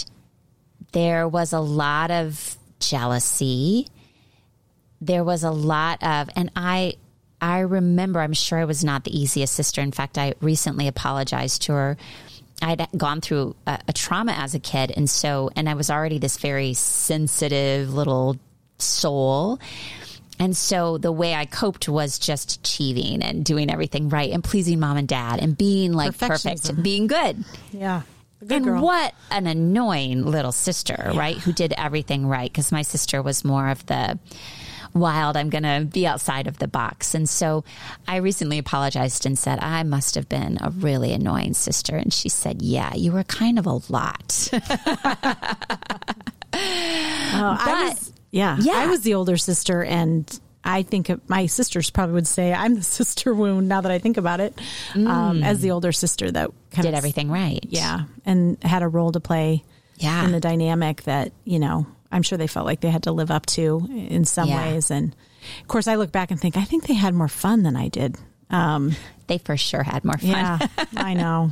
there 0.91 1.27
was 1.27 1.53
a 1.53 1.59
lot 1.59 2.11
of 2.11 2.55
jealousy. 2.79 3.87
There 5.01 5.23
was 5.23 5.43
a 5.43 5.51
lot 5.51 6.03
of, 6.03 6.29
and 6.35 6.51
I, 6.55 6.93
I 7.41 7.61
remember, 7.61 8.19
I'm 8.19 8.33
sure 8.33 8.59
I 8.59 8.65
was 8.65 8.83
not 8.83 9.05
the 9.05 9.19
easiest 9.19 9.55
sister. 9.55 9.81
In 9.81 9.91
fact, 9.91 10.19
I 10.19 10.35
recently 10.39 10.87
apologized 10.87 11.63
to 11.63 11.73
her. 11.73 11.97
I'd 12.61 12.87
gone 12.95 13.21
through 13.21 13.55
a, 13.65 13.79
a 13.87 13.93
trauma 13.93 14.33
as 14.33 14.53
a 14.55 14.59
kid. 14.59 14.91
And 14.95 15.09
so, 15.09 15.49
and 15.55 15.67
I 15.67 15.73
was 15.73 15.89
already 15.89 16.19
this 16.19 16.37
very 16.37 16.73
sensitive 16.73 17.93
little 17.93 18.37
soul. 18.77 19.59
And 20.39 20.57
so 20.57 20.97
the 20.97 21.11
way 21.11 21.35
I 21.35 21.45
coped 21.45 21.87
was 21.87 22.17
just 22.17 22.59
achieving 22.59 23.21
and 23.21 23.45
doing 23.45 23.69
everything 23.69 24.09
right 24.09 24.31
and 24.31 24.43
pleasing 24.43 24.79
mom 24.79 24.97
and 24.97 25.07
dad 25.07 25.39
and 25.39 25.55
being 25.55 25.93
like 25.93 26.17
perfect, 26.17 26.81
being 26.81 27.07
good. 27.07 27.43
Yeah. 27.71 28.01
Good 28.39 28.51
and 28.53 28.65
girl. 28.65 28.81
what 28.81 29.13
an 29.29 29.45
annoying 29.45 30.25
little 30.25 30.51
sister, 30.51 31.11
yeah. 31.13 31.19
right? 31.19 31.37
Who 31.37 31.53
did 31.53 31.73
everything 31.77 32.25
right. 32.25 32.51
Because 32.51 32.71
my 32.71 32.81
sister 32.81 33.21
was 33.21 33.45
more 33.45 33.69
of 33.69 33.85
the 33.85 34.17
wild, 34.93 35.37
I'm 35.37 35.49
going 35.49 35.63
to 35.63 35.87
be 35.91 36.05
outside 36.05 36.47
of 36.47 36.57
the 36.59 36.67
box. 36.67 37.13
And 37.13 37.27
so 37.27 37.63
I 38.07 38.17
recently 38.17 38.57
apologized 38.57 39.25
and 39.25 39.37
said, 39.37 39.59
I 39.59 39.83
must 39.83 40.15
have 40.15 40.27
been 40.29 40.57
a 40.61 40.69
really 40.69 41.13
annoying 41.13 41.53
sister. 41.53 41.95
And 41.95 42.13
she 42.13 42.29
said, 42.29 42.61
Yeah, 42.61 42.93
you 42.95 43.11
were 43.11 43.23
kind 43.23 43.59
of 43.59 43.65
a 43.65 43.79
lot. 43.89 44.49
oh, 44.53 44.59
I 46.53 47.89
was, 47.89 48.13
yeah, 48.31 48.57
yeah, 48.59 48.73
I 48.73 48.87
was 48.87 49.01
the 49.01 49.13
older 49.13 49.37
sister 49.37 49.83
and 49.83 50.39
I 50.63 50.83
think 50.83 51.11
my 51.27 51.47
sisters 51.47 51.89
probably 51.89 52.13
would 52.13 52.27
say 52.27 52.53
I'm 52.53 52.75
the 52.75 52.83
sister 52.83 53.33
wound 53.33 53.67
now 53.67 53.81
that 53.81 53.91
I 53.91 53.99
think 53.99 54.17
about 54.17 54.39
it, 54.39 54.59
um, 54.95 55.01
mm. 55.01 55.09
um, 55.09 55.43
as 55.43 55.61
the 55.61 55.71
older 55.71 55.91
sister 55.91 56.31
that 56.31 56.51
did 56.71 56.85
of, 56.85 56.93
everything 56.93 57.31
right. 57.31 57.63
Yeah. 57.67 58.01
And 58.25 58.61
had 58.63 58.83
a 58.83 58.87
role 58.87 59.11
to 59.11 59.19
play 59.19 59.63
yeah. 59.97 60.23
in 60.25 60.31
the 60.31 60.39
dynamic 60.39 61.03
that, 61.03 61.31
you 61.43 61.59
know, 61.59 61.87
I'm 62.11 62.23
sure 62.23 62.37
they 62.37 62.47
felt 62.47 62.65
like 62.65 62.81
they 62.81 62.89
had 62.89 63.03
to 63.03 63.11
live 63.11 63.31
up 63.31 63.45
to 63.47 63.87
in 63.89 64.25
some 64.25 64.49
yeah. 64.49 64.71
ways. 64.71 64.91
And 64.91 65.15
of 65.61 65.67
course, 65.67 65.87
I 65.87 65.95
look 65.95 66.11
back 66.11 66.31
and 66.31 66.39
think, 66.39 66.57
I 66.57 66.63
think 66.63 66.87
they 66.87 66.93
had 66.93 67.13
more 67.13 67.27
fun 67.27 67.63
than 67.63 67.75
I 67.75 67.87
did. 67.87 68.17
Um, 68.49 68.95
they 69.27 69.37
for 69.37 69.55
sure 69.55 69.83
had 69.83 70.03
more 70.03 70.17
fun. 70.17 70.29
Yeah, 70.29 70.59
I 70.97 71.13
know. 71.13 71.51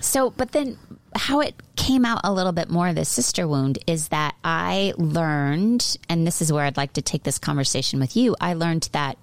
So, 0.00 0.30
but 0.30 0.52
then 0.52 0.78
how 1.14 1.40
it 1.40 1.54
came 1.76 2.04
out 2.04 2.20
a 2.24 2.32
little 2.32 2.52
bit 2.52 2.70
more, 2.70 2.92
the 2.92 3.04
sister 3.04 3.46
wound, 3.46 3.78
is 3.86 4.08
that 4.08 4.34
I 4.44 4.94
learned, 4.96 5.98
and 6.08 6.26
this 6.26 6.40
is 6.40 6.52
where 6.52 6.64
I'd 6.64 6.76
like 6.76 6.94
to 6.94 7.02
take 7.02 7.24
this 7.24 7.38
conversation 7.38 7.98
with 8.00 8.16
you. 8.16 8.36
I 8.40 8.54
learned 8.54 8.88
that 8.92 9.18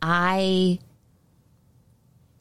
I, 0.00 0.78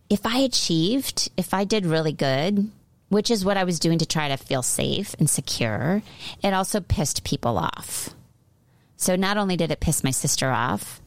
if 0.09 0.25
I 0.25 0.39
achieved, 0.39 1.31
if 1.35 1.53
I 1.53 1.63
did 1.63 1.85
really 1.85 2.13
good, 2.13 2.69
which 3.13 3.29
is 3.29 3.45
what 3.45 3.57
I 3.57 3.63
was 3.63 3.79
doing 3.79 3.99
to 3.99 4.05
try 4.05 4.27
to 4.27 4.37
feel 4.37 4.63
safe 4.63 5.15
and 5.19 5.29
secure, 5.29 6.01
it 6.43 6.53
also 6.53 6.81
pissed 6.81 7.23
people 7.23 7.59
off. 7.59 8.09
So 8.97 9.15
not 9.15 9.37
only 9.37 9.55
did 9.55 9.69
it 9.69 9.79
piss 9.79 10.03
my 10.03 10.11
sister 10.11 10.49
off, 10.49 10.99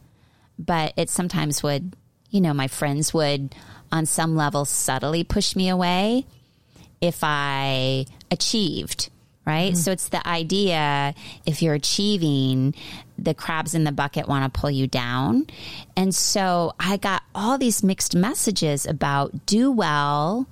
but 0.58 0.92
it 0.96 1.10
sometimes 1.10 1.62
would, 1.62 1.96
you 2.30 2.40
know, 2.40 2.54
my 2.54 2.68
friends 2.68 3.12
would 3.12 3.54
on 3.90 4.06
some 4.06 4.36
level 4.36 4.64
subtly 4.64 5.24
push 5.24 5.56
me 5.56 5.68
away 5.68 6.26
if 7.00 7.18
I 7.22 8.06
achieved, 8.30 9.10
right? 9.44 9.72
Mm-hmm. 9.72 9.80
So 9.80 9.90
it's 9.90 10.08
the 10.08 10.26
idea 10.26 11.14
if 11.44 11.60
you're 11.60 11.74
achieving, 11.74 12.74
the 13.18 13.34
crabs 13.34 13.74
in 13.74 13.84
the 13.84 13.92
bucket 13.92 14.28
want 14.28 14.52
to 14.52 14.60
pull 14.60 14.70
you 14.70 14.86
down. 14.86 15.46
And 15.96 16.14
so 16.14 16.74
I 16.78 16.98
got 16.98 17.22
all 17.34 17.58
these 17.58 17.82
mixed 17.82 18.14
messages 18.14 18.86
about 18.86 19.46
do 19.46 19.72
well, 19.72 20.46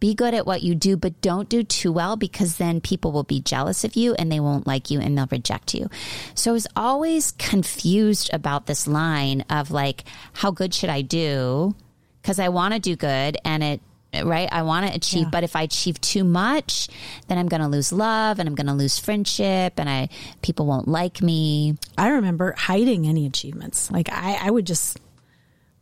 be 0.00 0.14
good 0.14 0.34
at 0.34 0.46
what 0.46 0.62
you 0.62 0.74
do, 0.74 0.96
but 0.96 1.20
don't 1.20 1.48
do 1.48 1.62
too 1.62 1.92
well 1.92 2.16
because 2.16 2.56
then 2.56 2.80
people 2.80 3.12
will 3.12 3.24
be 3.24 3.40
jealous 3.40 3.84
of 3.84 3.96
you 3.96 4.14
and 4.14 4.30
they 4.30 4.40
won't 4.40 4.66
like 4.66 4.90
you 4.90 5.00
and 5.00 5.16
they'll 5.16 5.28
reject 5.30 5.74
you. 5.74 5.88
So 6.34 6.50
I 6.50 6.54
was 6.54 6.66
always 6.76 7.32
confused 7.32 8.30
about 8.32 8.66
this 8.66 8.86
line 8.86 9.42
of 9.50 9.70
like, 9.70 10.04
how 10.34 10.50
good 10.50 10.74
should 10.74 10.90
I 10.90 11.02
do? 11.02 11.74
Because 12.20 12.38
I 12.38 12.48
want 12.48 12.74
to 12.74 12.80
do 12.80 12.96
good 12.96 13.38
and 13.44 13.62
it 13.62 13.80
right? 14.24 14.48
I 14.50 14.62
want 14.62 14.86
to 14.86 14.94
achieve, 14.94 15.24
yeah. 15.24 15.30
but 15.30 15.44
if 15.44 15.56
I 15.56 15.62
achieve 15.62 16.00
too 16.00 16.24
much, 16.24 16.88
then 17.28 17.38
I'm 17.38 17.48
going 17.48 17.60
to 17.60 17.68
lose 17.68 17.92
love 17.92 18.38
and 18.38 18.48
I'm 18.48 18.54
going 18.54 18.66
to 18.66 18.72
lose 18.72 18.98
friendship 18.98 19.74
and 19.76 19.88
I 19.88 20.08
people 20.42 20.66
won't 20.66 20.88
like 20.88 21.22
me. 21.22 21.76
I 21.98 22.08
remember 22.08 22.54
hiding 22.56 23.06
any 23.06 23.26
achievements. 23.26 23.90
Like 23.90 24.08
I, 24.10 24.38
I 24.40 24.50
would 24.50 24.66
just 24.66 24.98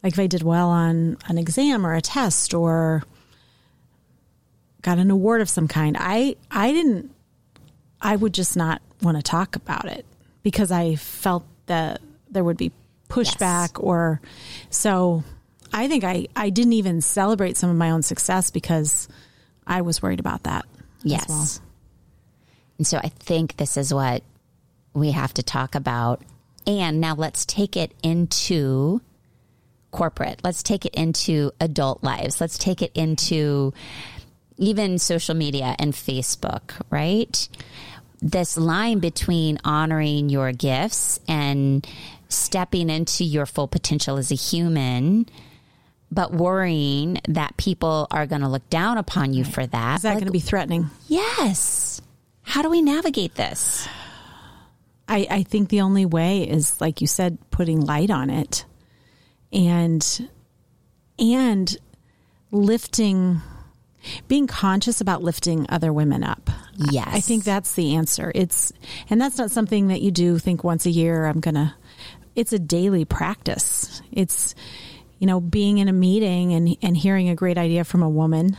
like 0.03 0.15
if 0.15 0.19
I 0.19 0.27
did 0.27 0.43
well 0.43 0.69
on 0.69 1.17
an 1.29 1.39
exam 1.39 1.87
or 1.87 1.95
a 1.95 2.01
test 2.01 2.55
or 2.55 3.03
got 4.85 4.99
an 4.99 5.11
award 5.11 5.41
of 5.41 5.49
some 5.49 5.67
kind, 5.67 5.97
I 5.99 6.37
I 6.51 6.71
didn't 6.71 7.11
I 8.01 8.15
would 8.15 8.35
just 8.35 8.57
not 8.57 8.81
want 9.03 9.17
to 9.17 9.23
talk 9.23 9.57
about 9.57 9.87
it 9.87 10.07
because 10.43 10.71
I 10.71 10.95
felt 10.95 11.45
that 11.67 12.01
there 12.31 12.45
would 12.45 12.59
be 12.59 12.71
pushback 13.09 13.71
yes. 13.71 13.77
or 13.77 14.21
so 14.71 15.25
I 15.73 15.89
think 15.89 16.05
I, 16.05 16.29
I 16.37 16.51
didn't 16.51 16.75
even 16.75 17.01
celebrate 17.01 17.57
some 17.57 17.69
of 17.69 17.77
my 17.77 17.91
own 17.91 18.03
success 18.03 18.53
because 18.53 19.09
I 19.67 19.81
was 19.81 20.01
worried 20.01 20.21
about 20.21 20.45
that. 20.45 20.67
Yes. 21.03 21.29
Well. 21.29 21.49
And 22.79 22.87
so 22.87 22.99
I 22.99 23.09
think 23.09 23.57
this 23.57 23.77
is 23.77 23.93
what 23.93 24.23
we 24.93 25.11
have 25.11 25.35
to 25.35 25.43
talk 25.43 25.75
about. 25.75 26.23
And 26.67 27.01
now 27.01 27.17
let's 27.17 27.45
take 27.45 27.77
it 27.77 27.93
into 28.05 29.01
corporate. 29.91 30.41
Let's 30.45 30.63
take 30.63 30.87
it 30.87 30.95
into 30.95 31.51
adult 31.61 32.05
lives. 32.05 32.41
Let's 32.41 32.57
take 32.57 32.81
it 32.81 32.93
into 32.95 33.75
even 34.57 34.99
social 34.99 35.35
media 35.35 35.75
and 35.79 35.93
Facebook, 35.93 36.81
right? 36.91 37.49
This 38.21 38.57
line 38.57 39.01
between 39.01 39.59
honoring 39.65 40.29
your 40.29 40.53
gifts 40.53 41.21
and 41.29 41.87
stepping 42.29 42.91
into 42.91 43.25
your 43.25 43.47
full 43.47 43.69
potential 43.69 44.17
as 44.17 44.31
a 44.31 44.37
human 44.37 45.27
but 46.15 46.33
worrying 46.33 47.21
that 47.29 47.57
people 47.57 48.07
are 48.11 48.25
going 48.25 48.43
to 48.43 48.49
look 48.49 48.69
down 48.71 48.99
upon 48.99 49.35
you 49.35 49.43
for 49.43 49.67
that. 49.67 49.97
Is 49.97 50.03
that 50.03 50.11
like, 50.11 50.19
going 50.19 50.27
to 50.27 50.33
be 50.33 50.39
threatening? 50.39 50.89
Yes. 51.09 52.01
How 52.43 52.63
do 52.63 52.71
we 52.71 52.83
navigate 52.83 53.35
this? 53.35 53.89
I, 55.09 55.27
I 55.29 55.43
think 55.43 55.69
the 55.69 55.81
only 55.81 56.07
way 56.07 56.49
is, 56.49 56.81
like 56.81 57.01
you 57.01 57.07
said, 57.07 57.39
putting 57.51 57.81
light 57.81 58.11
on 58.11 58.31
it 58.31 58.65
and 59.53 60.31
and 61.19 61.77
lifting 62.51 63.41
being 64.29 64.47
conscious 64.47 65.01
about 65.01 65.23
lifting 65.23 65.67
other 65.69 65.93
women 65.93 66.25
up. 66.25 66.51
Yes. 66.77 67.09
I, 67.09 67.17
I 67.17 67.21
think 67.21 67.45
that's 67.45 67.73
the 67.73 67.95
answer. 67.95 68.33
It's 68.35 68.73
and 69.11 69.21
that's 69.21 69.39
not 69.39 69.51
something 69.51 69.89
that 69.89 70.03
you 70.03 70.11
do 70.11 70.39
think 70.39 70.65
once 70.65 70.87
a 70.87 70.91
year 70.91 71.27
I'm 71.27 71.41
going 71.41 71.55
to 71.55 71.75
it's 72.35 72.53
a 72.53 72.59
daily 72.59 73.05
practice. 73.05 74.03
It's 74.11 74.55
you 75.19 75.27
know, 75.27 75.41
being 75.41 75.79
in 75.79 75.89
a 75.89 75.93
meeting 75.93 76.53
and, 76.53 76.77
and 76.83 76.97
hearing 76.97 77.29
a 77.29 77.35
great 77.35 77.57
idea 77.57 77.85
from 77.85 78.03
a 78.03 78.09
woman 78.09 78.59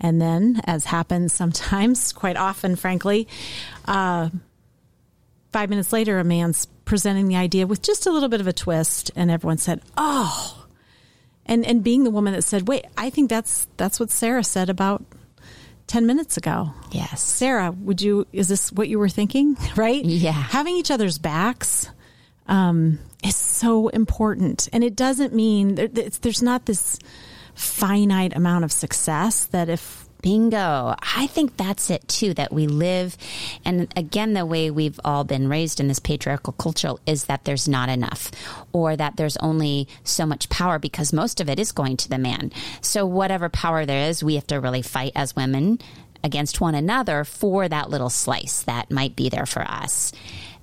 And 0.00 0.20
then, 0.20 0.60
as 0.64 0.84
happens 0.84 1.32
sometimes, 1.32 2.12
quite 2.12 2.36
often, 2.36 2.76
frankly, 2.76 3.28
uh, 3.86 4.30
five 5.52 5.70
minutes 5.70 5.92
later, 5.92 6.18
a 6.18 6.24
man's 6.24 6.66
presenting 6.84 7.28
the 7.28 7.36
idea 7.36 7.66
with 7.66 7.82
just 7.82 8.06
a 8.06 8.10
little 8.10 8.28
bit 8.28 8.40
of 8.40 8.46
a 8.46 8.52
twist, 8.52 9.10
and 9.16 9.30
everyone 9.30 9.58
said, 9.58 9.80
"Oh." 9.96 10.65
And, 11.46 11.64
and 11.64 11.82
being 11.82 12.04
the 12.04 12.10
woman 12.10 12.32
that 12.34 12.42
said, 12.42 12.68
"Wait, 12.68 12.84
I 12.98 13.08
think 13.08 13.30
that's 13.30 13.68
that's 13.76 14.00
what 14.00 14.10
Sarah 14.10 14.44
said 14.44 14.68
about 14.68 15.04
10 15.86 16.06
minutes 16.06 16.36
ago. 16.36 16.72
Yes. 16.90 17.22
Sarah, 17.22 17.70
would 17.70 18.00
you, 18.00 18.26
is 18.32 18.48
this 18.48 18.72
what 18.72 18.88
you 18.88 18.98
were 18.98 19.08
thinking? 19.08 19.56
Right? 19.76 20.04
Yeah. 20.04 20.32
Having 20.32 20.76
each 20.76 20.90
other's 20.90 21.18
backs 21.18 21.90
um, 22.48 22.98
is 23.22 23.36
so 23.36 23.88
important. 23.88 24.68
And 24.72 24.82
it 24.82 24.96
doesn't 24.96 25.34
mean 25.34 25.74
there, 25.74 25.88
there's 25.88 26.42
not 26.42 26.64
this 26.64 26.98
finite 27.54 28.34
amount 28.34 28.64
of 28.64 28.72
success 28.72 29.44
that 29.46 29.68
if 29.68 30.05
Bingo. 30.26 30.96
I 31.00 31.28
think 31.28 31.56
that's 31.56 31.88
it 31.88 32.08
too, 32.08 32.34
that 32.34 32.52
we 32.52 32.66
live. 32.66 33.16
And 33.64 33.86
again, 33.96 34.34
the 34.34 34.44
way 34.44 34.72
we've 34.72 34.98
all 35.04 35.22
been 35.22 35.48
raised 35.48 35.78
in 35.78 35.86
this 35.86 36.00
patriarchal 36.00 36.52
culture 36.54 36.94
is 37.06 37.26
that 37.26 37.44
there's 37.44 37.68
not 37.68 37.88
enough 37.88 38.32
or 38.72 38.96
that 38.96 39.16
there's 39.16 39.36
only 39.36 39.86
so 40.02 40.26
much 40.26 40.48
power 40.48 40.80
because 40.80 41.12
most 41.12 41.40
of 41.40 41.48
it 41.48 41.60
is 41.60 41.70
going 41.70 41.96
to 41.98 42.08
the 42.08 42.18
man. 42.18 42.50
So 42.80 43.06
whatever 43.06 43.48
power 43.48 43.86
there 43.86 44.08
is, 44.08 44.24
we 44.24 44.34
have 44.34 44.48
to 44.48 44.58
really 44.58 44.82
fight 44.82 45.12
as 45.14 45.36
women 45.36 45.78
against 46.24 46.60
one 46.60 46.74
another 46.74 47.22
for 47.22 47.68
that 47.68 47.88
little 47.88 48.10
slice 48.10 48.62
that 48.62 48.90
might 48.90 49.14
be 49.14 49.28
there 49.28 49.46
for 49.46 49.62
us. 49.62 50.10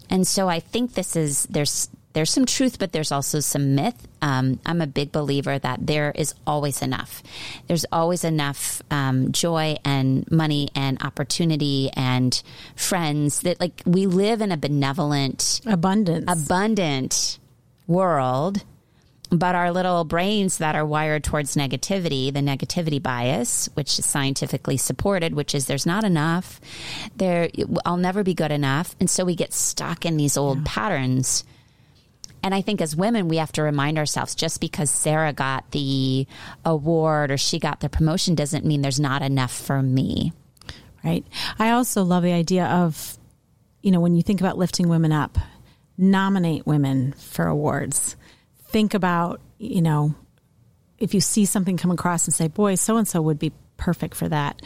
And 0.10 0.28
so 0.28 0.50
I 0.50 0.60
think 0.60 0.94
this 0.94 1.16
is, 1.16 1.44
there's, 1.44 1.90
there's 2.14 2.30
some 2.30 2.46
truth, 2.46 2.80
but 2.80 2.92
there's 2.92 3.12
also 3.12 3.40
some 3.40 3.76
myth. 3.76 4.08
Um, 4.22 4.60
I'm 4.66 4.82
a 4.82 4.88
big 4.88 5.12
believer 5.12 5.58
that 5.60 5.86
there 5.86 6.12
is 6.16 6.34
always 6.46 6.82
enough. 6.82 7.24
There's 7.68 7.86
always 7.92 8.24
enough 8.24 8.82
um, 8.92 9.32
joy 9.32 9.78
and 9.84 10.30
money 10.32 10.70
and 10.76 11.02
opportunity 11.04 11.90
and 11.94 12.42
friends 12.76 13.42
that 13.42 13.60
like 13.60 13.82
we 13.86 14.06
live 14.06 14.42
in 14.42 14.52
a 14.52 14.58
benevolent, 14.58 15.62
abundance, 15.66 16.26
abundant 16.28 17.40
world. 17.88 18.64
But 19.32 19.56
our 19.56 19.72
little 19.72 20.04
brains 20.04 20.60
that 20.60 20.76
are 20.76 20.86
wired 20.86 21.24
towards 21.24 21.56
negativity, 21.56 22.32
the 22.32 22.42
negativity 22.42 23.02
bias, 23.02 23.68
which 23.74 23.98
is 23.98 24.06
scientifically 24.06 24.78
supported, 24.78 25.34
which 25.34 25.56
is 25.56 25.66
there's 25.66 25.88
not 25.88 26.04
enough, 26.04 26.62
there 27.16 27.50
I'll 27.84 27.98
never 27.98 28.24
be 28.24 28.36
good 28.36 28.52
enough, 28.52 28.96
and 29.00 29.10
so 29.10 29.26
we 29.26 29.36
get 29.36 29.52
stuck 29.52 30.06
in 30.06 30.18
these 30.18 30.38
old 30.38 30.60
yeah. 30.60 30.64
patterns 30.68 31.44
and 32.44 32.54
I 32.54 32.62
think 32.62 32.82
as 32.82 32.96
women, 32.96 33.30
we 33.30 33.38
have 33.38 33.54
to 33.54 33.64
remind 33.64 33.98
ourselves 33.98 34.36
just 34.36 34.60
because 34.60 34.92
Sarah 34.92 35.32
got 35.32 35.72
the 35.72 36.28
award 36.66 37.32
or 37.32 37.38
she 37.38 37.58
got 37.58 37.80
the 37.80 37.90
promotion 37.90 38.36
doesn't 38.36 38.66
mean 38.66 38.82
there's 38.82 39.00
not 39.00 39.22
enough 39.22 39.54
for 39.54 39.82
me. 39.82 40.34
Right. 41.04 41.26
I 41.58 41.72
also 41.72 42.04
love 42.04 42.24
the 42.24 42.34
idea 42.34 42.66
of, 42.66 43.18
you 43.82 43.92
know, 43.92 44.00
when 44.00 44.16
you 44.16 44.22
think 44.22 44.42
about 44.42 44.58
lifting 44.58 44.90
women 44.90 45.12
up, 45.12 45.38
nominate 45.98 46.66
women 46.66 47.14
for 47.14 47.48
awards. 47.48 48.16
Think 48.68 48.94
about, 48.94 49.42
you 49.58 49.82
know, 49.82 50.16
if 50.98 51.14
you 51.14 51.22
see 51.22 51.46
something 51.46 51.78
come 51.78 51.92
across 51.92 52.26
and 52.26 52.34
say, 52.34 52.48
boy, 52.48 52.76
so 52.76 52.98
and 52.98 53.08
so 53.08 53.22
would 53.22 53.40
be 53.40 53.52
perfect 53.78 54.16
for 54.16 54.30
that. 54.30 54.62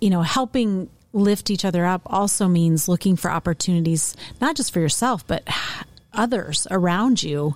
You 0.00 0.10
know, 0.10 0.22
helping 0.22 0.88
lift 1.12 1.50
each 1.50 1.64
other 1.64 1.84
up 1.84 2.02
also 2.06 2.46
means 2.46 2.88
looking 2.88 3.16
for 3.16 3.30
opportunities, 3.30 4.16
not 4.40 4.56
just 4.56 4.72
for 4.72 4.80
yourself, 4.80 5.26
but 5.26 5.42
others 6.12 6.66
around 6.70 7.22
you 7.22 7.54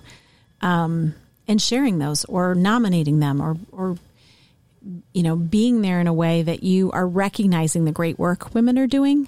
um, 0.61 1.15
and 1.47 1.61
sharing 1.61 1.99
those 1.99 2.25
or 2.25 2.55
nominating 2.55 3.19
them 3.19 3.41
or, 3.41 3.57
or 3.71 3.97
you 5.13 5.23
know 5.23 5.35
being 5.35 5.81
there 5.81 5.99
in 5.99 6.07
a 6.07 6.13
way 6.13 6.43
that 6.43 6.63
you 6.63 6.91
are 6.91 7.07
recognizing 7.07 7.85
the 7.85 7.91
great 7.91 8.19
work 8.19 8.53
women 8.53 8.77
are 8.77 8.87
doing 8.87 9.27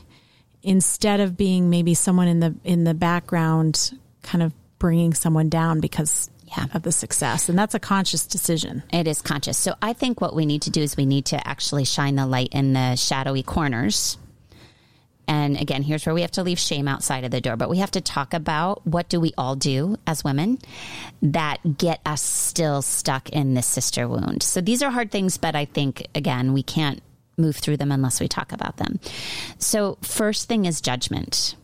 instead 0.64 1.20
of 1.20 1.36
being 1.38 1.70
maybe 1.70 1.94
someone 1.94 2.28
in 2.28 2.40
the 2.40 2.56
in 2.64 2.84
the 2.84 2.94
background 2.94 3.98
kind 4.22 4.44
of 4.44 4.54
bringing 4.80 5.14
someone 5.14 5.50
down 5.50 5.80
because 5.80 6.30
yeah. 6.46 6.66
of 6.74 6.84
the 6.84 6.92
success. 6.92 7.50
And 7.50 7.58
that's 7.58 7.76
a 7.76 7.80
conscious 7.80 8.26
decision. 8.26 8.84
It 8.92 9.08
is 9.08 9.22
conscious. 9.22 9.58
So 9.58 9.76
i 9.82 9.94
think 9.94 10.22
what 10.22 10.36
we 10.36 10.46
need 10.46 10.64
to 10.64 10.70
do 10.70 10.82
is 10.82 10.96
we 10.96 11.06
need 11.06 11.26
to 11.26 11.48
actually 11.48 11.86
shine 11.86 12.16
the 12.16 12.26
light 12.26 12.50
in 12.52 12.74
the 12.74 12.96
shadowy 12.96 13.44
corners 13.44 14.18
and 15.28 15.60
again, 15.60 15.84
here's 15.84 16.06
where 16.06 16.16
we 16.16 16.22
have 16.22 16.32
to 16.32 16.44
leave 16.44 16.58
shame 16.58 16.88
outside 16.88 17.26
of 17.26 17.32
the 17.32 17.42
door, 17.42 17.58
but 17.58 17.70
we 17.70 17.78
have 17.78 17.92
to 17.92 18.02
talk 18.02 18.34
about 18.34 18.86
what 18.88 19.10
do 19.10 19.20
we 19.20 19.34
all 19.38 19.56
do 19.56 19.98
as 20.08 20.24
women 20.24 20.60
that 21.22 21.78
get 21.78 22.00
us 22.06 22.22
still 22.22 22.82
stuck 22.82 23.30
in 23.30 23.54
this 23.54 23.68
sister 23.68 24.08
wound. 24.08 24.42
So 24.42 24.62
these 24.62 24.82
are 24.82 24.90
hard 24.90 25.12
things, 25.12 25.38
but 25.38 25.56
I 25.56 25.66
think 25.66 26.08
again, 26.16 26.54
we 26.54 26.64
can't 26.64 27.02
move 27.38 27.58
through 27.58 27.78
them 27.78 27.92
unless 27.92 28.22
we 28.22 28.28
talk 28.28 28.52
about 28.52 28.78
them. 28.78 29.00
So 29.58 29.98
first 30.02 30.48
thing 30.48 30.66
is 30.66 30.82
judgment. 30.82 31.56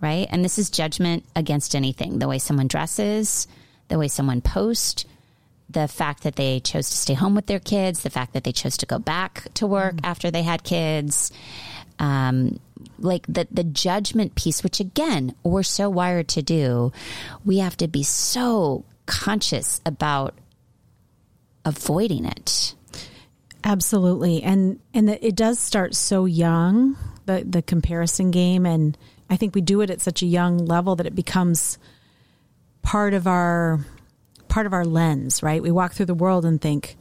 Right? 0.00 0.26
And 0.30 0.44
this 0.44 0.58
is 0.58 0.68
judgment 0.68 1.24
against 1.34 1.74
anything, 1.74 2.18
the 2.18 2.28
way 2.28 2.38
someone 2.38 2.66
dresses, 2.66 3.48
the 3.88 3.98
way 3.98 4.08
someone 4.08 4.42
posts, 4.42 5.06
the 5.70 5.88
fact 5.88 6.22
that 6.22 6.36
they 6.36 6.60
chose 6.60 6.90
to 6.90 6.96
stay 6.96 7.14
home 7.14 7.34
with 7.34 7.46
their 7.46 7.58
kids, 7.58 8.02
the 8.02 8.10
fact 8.10 8.34
that 8.34 8.44
they 8.44 8.52
chose 8.52 8.76
to 8.78 8.86
go 8.86 8.98
back 8.98 9.48
to 9.54 9.66
work 9.66 9.96
mm. 9.96 10.00
after 10.04 10.30
they 10.30 10.42
had 10.42 10.62
kids, 10.62 11.32
um, 11.98 12.58
like 12.98 13.26
the 13.26 13.46
the 13.50 13.64
judgment 13.64 14.34
piece, 14.34 14.62
which 14.62 14.80
again 14.80 15.34
we're 15.42 15.62
so 15.62 15.88
wired 15.88 16.28
to 16.28 16.42
do, 16.42 16.92
we 17.44 17.58
have 17.58 17.76
to 17.78 17.88
be 17.88 18.02
so 18.02 18.84
conscious 19.06 19.80
about 19.86 20.34
avoiding 21.64 22.24
it. 22.24 22.74
Absolutely, 23.64 24.42
and 24.42 24.80
and 24.94 25.10
it 25.10 25.34
does 25.34 25.58
start 25.58 25.94
so 25.94 26.24
young 26.24 26.96
the 27.26 27.44
the 27.48 27.62
comparison 27.62 28.30
game, 28.30 28.66
and 28.66 28.96
I 29.28 29.36
think 29.36 29.54
we 29.54 29.60
do 29.60 29.80
it 29.80 29.90
at 29.90 30.00
such 30.00 30.22
a 30.22 30.26
young 30.26 30.58
level 30.58 30.96
that 30.96 31.06
it 31.06 31.14
becomes 31.14 31.78
part 32.82 33.14
of 33.14 33.26
our 33.26 33.80
part 34.48 34.66
of 34.66 34.72
our 34.72 34.84
lens. 34.84 35.42
Right, 35.42 35.62
we 35.62 35.70
walk 35.70 35.94
through 35.94 36.06
the 36.06 36.14
world 36.14 36.44
and 36.44 36.60
think, 36.60 36.96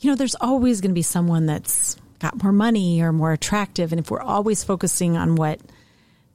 you 0.00 0.10
know, 0.10 0.16
there's 0.16 0.36
always 0.40 0.80
going 0.80 0.90
to 0.90 0.94
be 0.94 1.02
someone 1.02 1.46
that's 1.46 1.96
got 2.20 2.42
more 2.42 2.52
money 2.52 3.02
or 3.02 3.12
more 3.12 3.32
attractive. 3.32 3.92
And 3.92 3.98
if 3.98 4.10
we're 4.10 4.20
always 4.20 4.62
focusing 4.62 5.16
on 5.16 5.34
what 5.34 5.60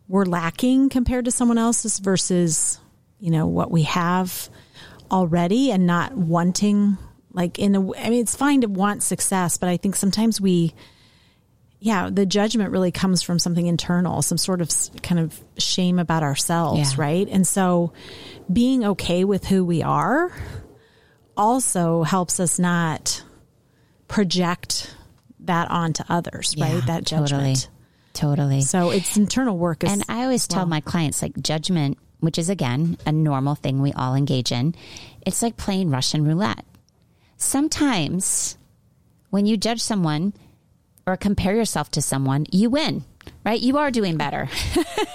we're 0.08 0.26
lacking 0.26 0.90
compared 0.90 1.26
to 1.26 1.32
someone 1.32 1.58
else's 1.58 2.00
versus, 2.00 2.80
you 3.20 3.32
know, 3.32 3.48
what 3.48 3.72
we 3.72 3.84
have 3.84 4.50
already 5.12 5.72
and 5.72 5.86
not 5.86 6.14
wanting 6.18 6.98
like 7.32 7.60
in 7.60 7.76
a 7.76 7.80
I 7.98 8.10
mean 8.10 8.22
it's 8.22 8.36
fine 8.36 8.62
to 8.62 8.68
want 8.68 9.04
success, 9.04 9.58
but 9.58 9.70
I 9.70 9.78
think 9.78 9.96
sometimes 9.96 10.42
we 10.42 10.74
yeah, 11.80 12.10
the 12.12 12.26
judgment 12.26 12.72
really 12.72 12.92
comes 12.92 13.22
from 13.22 13.38
something 13.38 13.68
internal, 13.68 14.24
some 14.24 14.40
sort 14.40 14.62
of 14.62 14.72
kind 15.04 15.20
of 15.20 15.40
shame 15.60 16.00
about 16.00 16.24
ourselves, 16.24 16.94
yeah. 16.94 17.02
right? 17.02 17.28
And 17.30 17.46
so 17.46 17.94
being 18.52 18.84
okay 18.86 19.24
with 19.24 19.46
who 19.46 19.64
we 19.64 19.84
are 19.84 20.32
also 21.38 22.02
helps 22.02 22.40
us 22.40 22.58
not 22.58 23.22
project 24.08 24.96
that 25.48 25.70
on 25.72 25.94
to 25.94 26.06
others, 26.10 26.54
yeah, 26.58 26.74
right? 26.76 26.86
That 26.86 27.04
judgment. 27.04 27.30
Totally. 27.32 27.72
Totally. 28.14 28.62
So 28.62 28.92
it's 28.92 29.18
internal 29.18 29.58
work. 29.58 29.84
and 29.84 30.04
I 30.08 30.24
always 30.24 30.48
well. 30.50 30.60
tell 30.60 30.66
my 30.66 30.80
clients 30.80 31.22
like 31.22 31.40
judgment, 31.42 31.98
which 32.22 32.38
is 32.38 32.50
again 32.50 32.98
a 33.06 33.12
normal 33.12 33.56
thing 33.56 33.82
we 33.82 33.92
all 33.94 34.16
engage 34.16 34.52
in, 34.52 34.74
it's 35.26 35.42
like 35.42 35.58
playing 35.58 35.90
Russian 35.90 36.24
roulette. 36.24 36.66
Sometimes 37.38 38.58
when 39.32 39.46
you 39.46 39.58
judge 39.58 39.82
someone 39.82 40.34
or 41.06 41.18
compare 41.18 41.56
yourself 41.56 41.92
to 41.92 42.02
someone, 42.02 42.46
you 42.52 42.70
win, 42.70 43.04
right? 43.46 43.60
You 43.60 43.78
are 43.78 43.92
doing 43.92 44.16
better, 44.16 44.48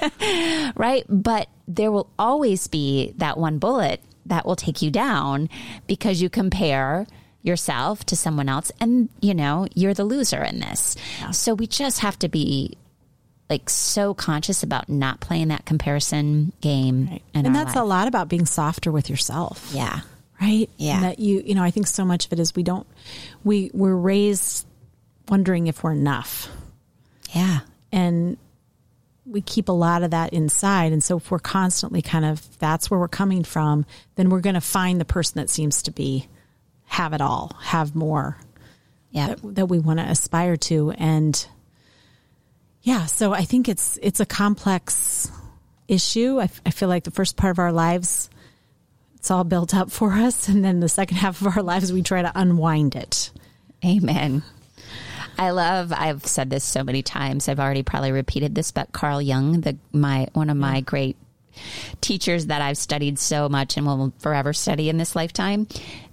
right? 0.77 1.05
But 1.09 1.49
there 1.67 1.91
will 1.91 2.11
always 2.19 2.67
be 2.67 3.15
that 3.17 3.39
one 3.39 3.59
bullet 3.59 4.03
that 4.27 4.45
will 4.45 4.57
take 4.57 4.83
you 4.83 4.91
down 4.91 5.49
because 5.87 6.21
you 6.21 6.29
compare 6.29 7.07
yourself 7.43 8.05
to 8.05 8.17
someone 8.17 8.49
else 8.49 8.71
and 8.81 9.09
you 9.21 9.35
know 9.35 9.67
you're 9.75 9.95
the 9.95 10.05
loser 10.05 10.43
in 10.43 10.61
this. 10.61 10.97
Yeah. 11.21 11.31
so 11.31 11.55
we 11.55 11.67
just 11.67 12.01
have 12.01 12.19
to 12.19 12.29
be 12.29 12.77
like 13.49 13.69
so 13.69 14.15
conscious 14.15 14.63
about 14.63 14.89
not 14.89 15.21
playing 15.21 15.49
that 15.49 15.65
comparison 15.65 16.53
game 16.61 17.09
right. 17.11 17.23
and 17.35 17.55
that's 17.55 17.75
life. 17.75 17.83
a 17.83 17.87
lot 17.87 18.09
about 18.09 18.29
being 18.29 18.47
softer 18.47 18.93
with 18.93 19.11
yourself. 19.11 19.71
Yeah. 19.75 20.01
Right? 20.41 20.71
Yeah. 20.77 20.97
And 20.97 21.05
that 21.05 21.19
you 21.19 21.43
you 21.45 21.55
know 21.55 21.63
i 21.63 21.71
think 21.71 21.87
so 21.87 22.05
much 22.05 22.27
of 22.27 22.33
it 22.33 22.39
is 22.39 22.55
we 22.55 22.63
don't 22.63 22.87
we 23.45 23.71
we're 23.75 23.95
raised 23.95 24.67
wondering 25.29 25.67
if 25.67 25.83
we're 25.83 25.93
enough. 25.93 26.49
Yeah. 27.35 27.61
And 27.93 28.37
we 29.25 29.41
keep 29.41 29.69
a 29.69 29.73
lot 29.73 30.03
of 30.03 30.11
that 30.11 30.33
inside. 30.33 30.93
And 30.93 31.05
so 31.05 31.19
if 31.19 31.31
we're 31.31 31.39
constantly 31.39 32.03
kind 32.03 32.25
of 32.25 32.59
that's 32.59 32.91
where 32.91 32.99
we're 32.99 33.09
coming 33.09 33.45
from 33.45 33.87
then 34.17 34.29
we're 34.29 34.41
going 34.41 34.55
to 34.55 34.61
find 34.61 35.01
the 35.01 35.05
person 35.05 35.41
that 35.41 35.49
seems 35.49 35.83
to 35.85 35.91
be 35.91 36.29
have 36.91 37.13
it 37.13 37.21
all, 37.21 37.57
have 37.63 37.95
more. 37.95 38.37
Yeah. 39.11 39.29
That, 39.29 39.55
that 39.55 39.67
we 39.67 39.79
want 39.79 40.01
to 40.01 40.05
aspire 40.05 40.57
to. 40.57 40.91
And 40.91 41.47
yeah, 42.83 43.07
so 43.07 43.33
I 43.33 43.45
think 43.45 43.69
it's, 43.69 43.99
it's 44.03 44.21
a 44.21 44.27
complex 44.27 45.31
issue. 45.87 46.39
I, 46.39 46.45
f- 46.45 46.61
I 46.67 46.71
feel 46.71 46.89
like 46.89 47.05
the 47.05 47.13
first 47.13 47.37
part 47.37 47.53
of 47.53 47.61
our 47.61 47.73
lives, 47.73 48.29
it's 49.15 49.31
all 49.31 49.45
built 49.45 49.73
up 49.73 49.91
for 49.91 50.13
us. 50.13 50.49
And 50.49 50.65
then 50.65 50.81
the 50.81 50.89
second 50.89 51.17
half 51.17 51.41
of 51.41 51.57
our 51.57 51.63
lives, 51.63 51.93
we 51.93 52.03
try 52.03 52.23
to 52.23 52.33
unwind 52.35 52.97
it. 52.97 53.31
Amen. 53.85 54.43
I 55.39 55.51
love. 55.51 55.93
I've 55.93 56.27
said 56.27 56.51
this 56.51 56.65
so 56.65 56.83
many 56.83 57.03
times. 57.03 57.49
I've 57.49 57.61
already 57.61 57.83
probably 57.85 58.13
repeated 58.13 58.55
this, 58.55 58.73
but 58.73 58.93
Carl 58.93 59.23
Jung, 59.23 59.61
the 59.63 59.79
my 59.91 60.29
one 60.35 60.51
of 60.51 60.57
my 60.59 60.83
great 60.83 61.17
teachers 62.03 62.47
that 62.47 62.61
I've 62.61 62.77
studied 62.77 63.19
so 63.19 63.49
much 63.49 63.77
and 63.77 63.87
will 63.87 64.13
forever 64.19 64.53
study 64.53 64.91
in 64.91 64.99
this 64.99 65.17
lifetime, 65.17 65.67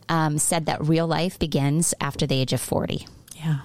um, 0.10 0.38
said 0.38 0.65
that 0.67 0.84
real 0.86 1.08
life 1.08 1.39
begins 1.39 1.93
after 2.00 2.28
the 2.28 2.36
age 2.36 2.54
of 2.54 2.62
forty. 2.62 3.08
Yeah. 3.36 3.60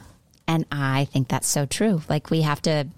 And 0.47 0.67
I 0.71 1.07
think 1.07 1.29
that's 1.29 1.49
so 1.49 1.67
true. 1.67 2.03
Like 2.09 2.31
we 2.31 2.43
have 2.43 2.61
to 2.63 2.89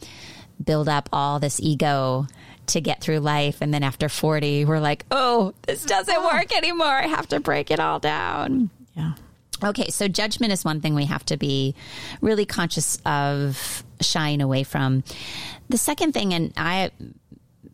build 0.62 0.88
up 0.88 1.08
all 1.12 1.38
this 1.40 1.60
ego 1.60 2.26
to 2.66 2.80
get 2.80 3.00
through 3.00 3.18
life. 3.18 3.58
And 3.60 3.72
then 3.72 3.82
after 3.82 4.08
40, 4.08 4.64
we're 4.64 4.80
like, 4.80 5.04
oh, 5.10 5.52
this 5.62 5.84
doesn't 5.84 6.24
work 6.24 6.56
anymore. 6.56 6.86
I 6.86 7.06
have 7.06 7.28
to 7.28 7.40
break 7.40 7.70
it 7.70 7.80
all 7.80 7.98
down. 7.98 8.70
Yeah. 8.94 9.12
Okay, 9.62 9.90
so 9.90 10.08
judgment 10.08 10.52
is 10.52 10.64
one 10.64 10.80
thing 10.80 10.94
we 10.94 11.06
have 11.06 11.24
to 11.26 11.36
be 11.36 11.74
really 12.20 12.44
conscious 12.44 12.98
of 13.06 13.84
shying 14.00 14.40
away 14.40 14.62
from. 14.62 15.04
The 15.68 15.78
second 15.78 16.12
thing, 16.12 16.34
and 16.34 16.52
I 16.56 16.90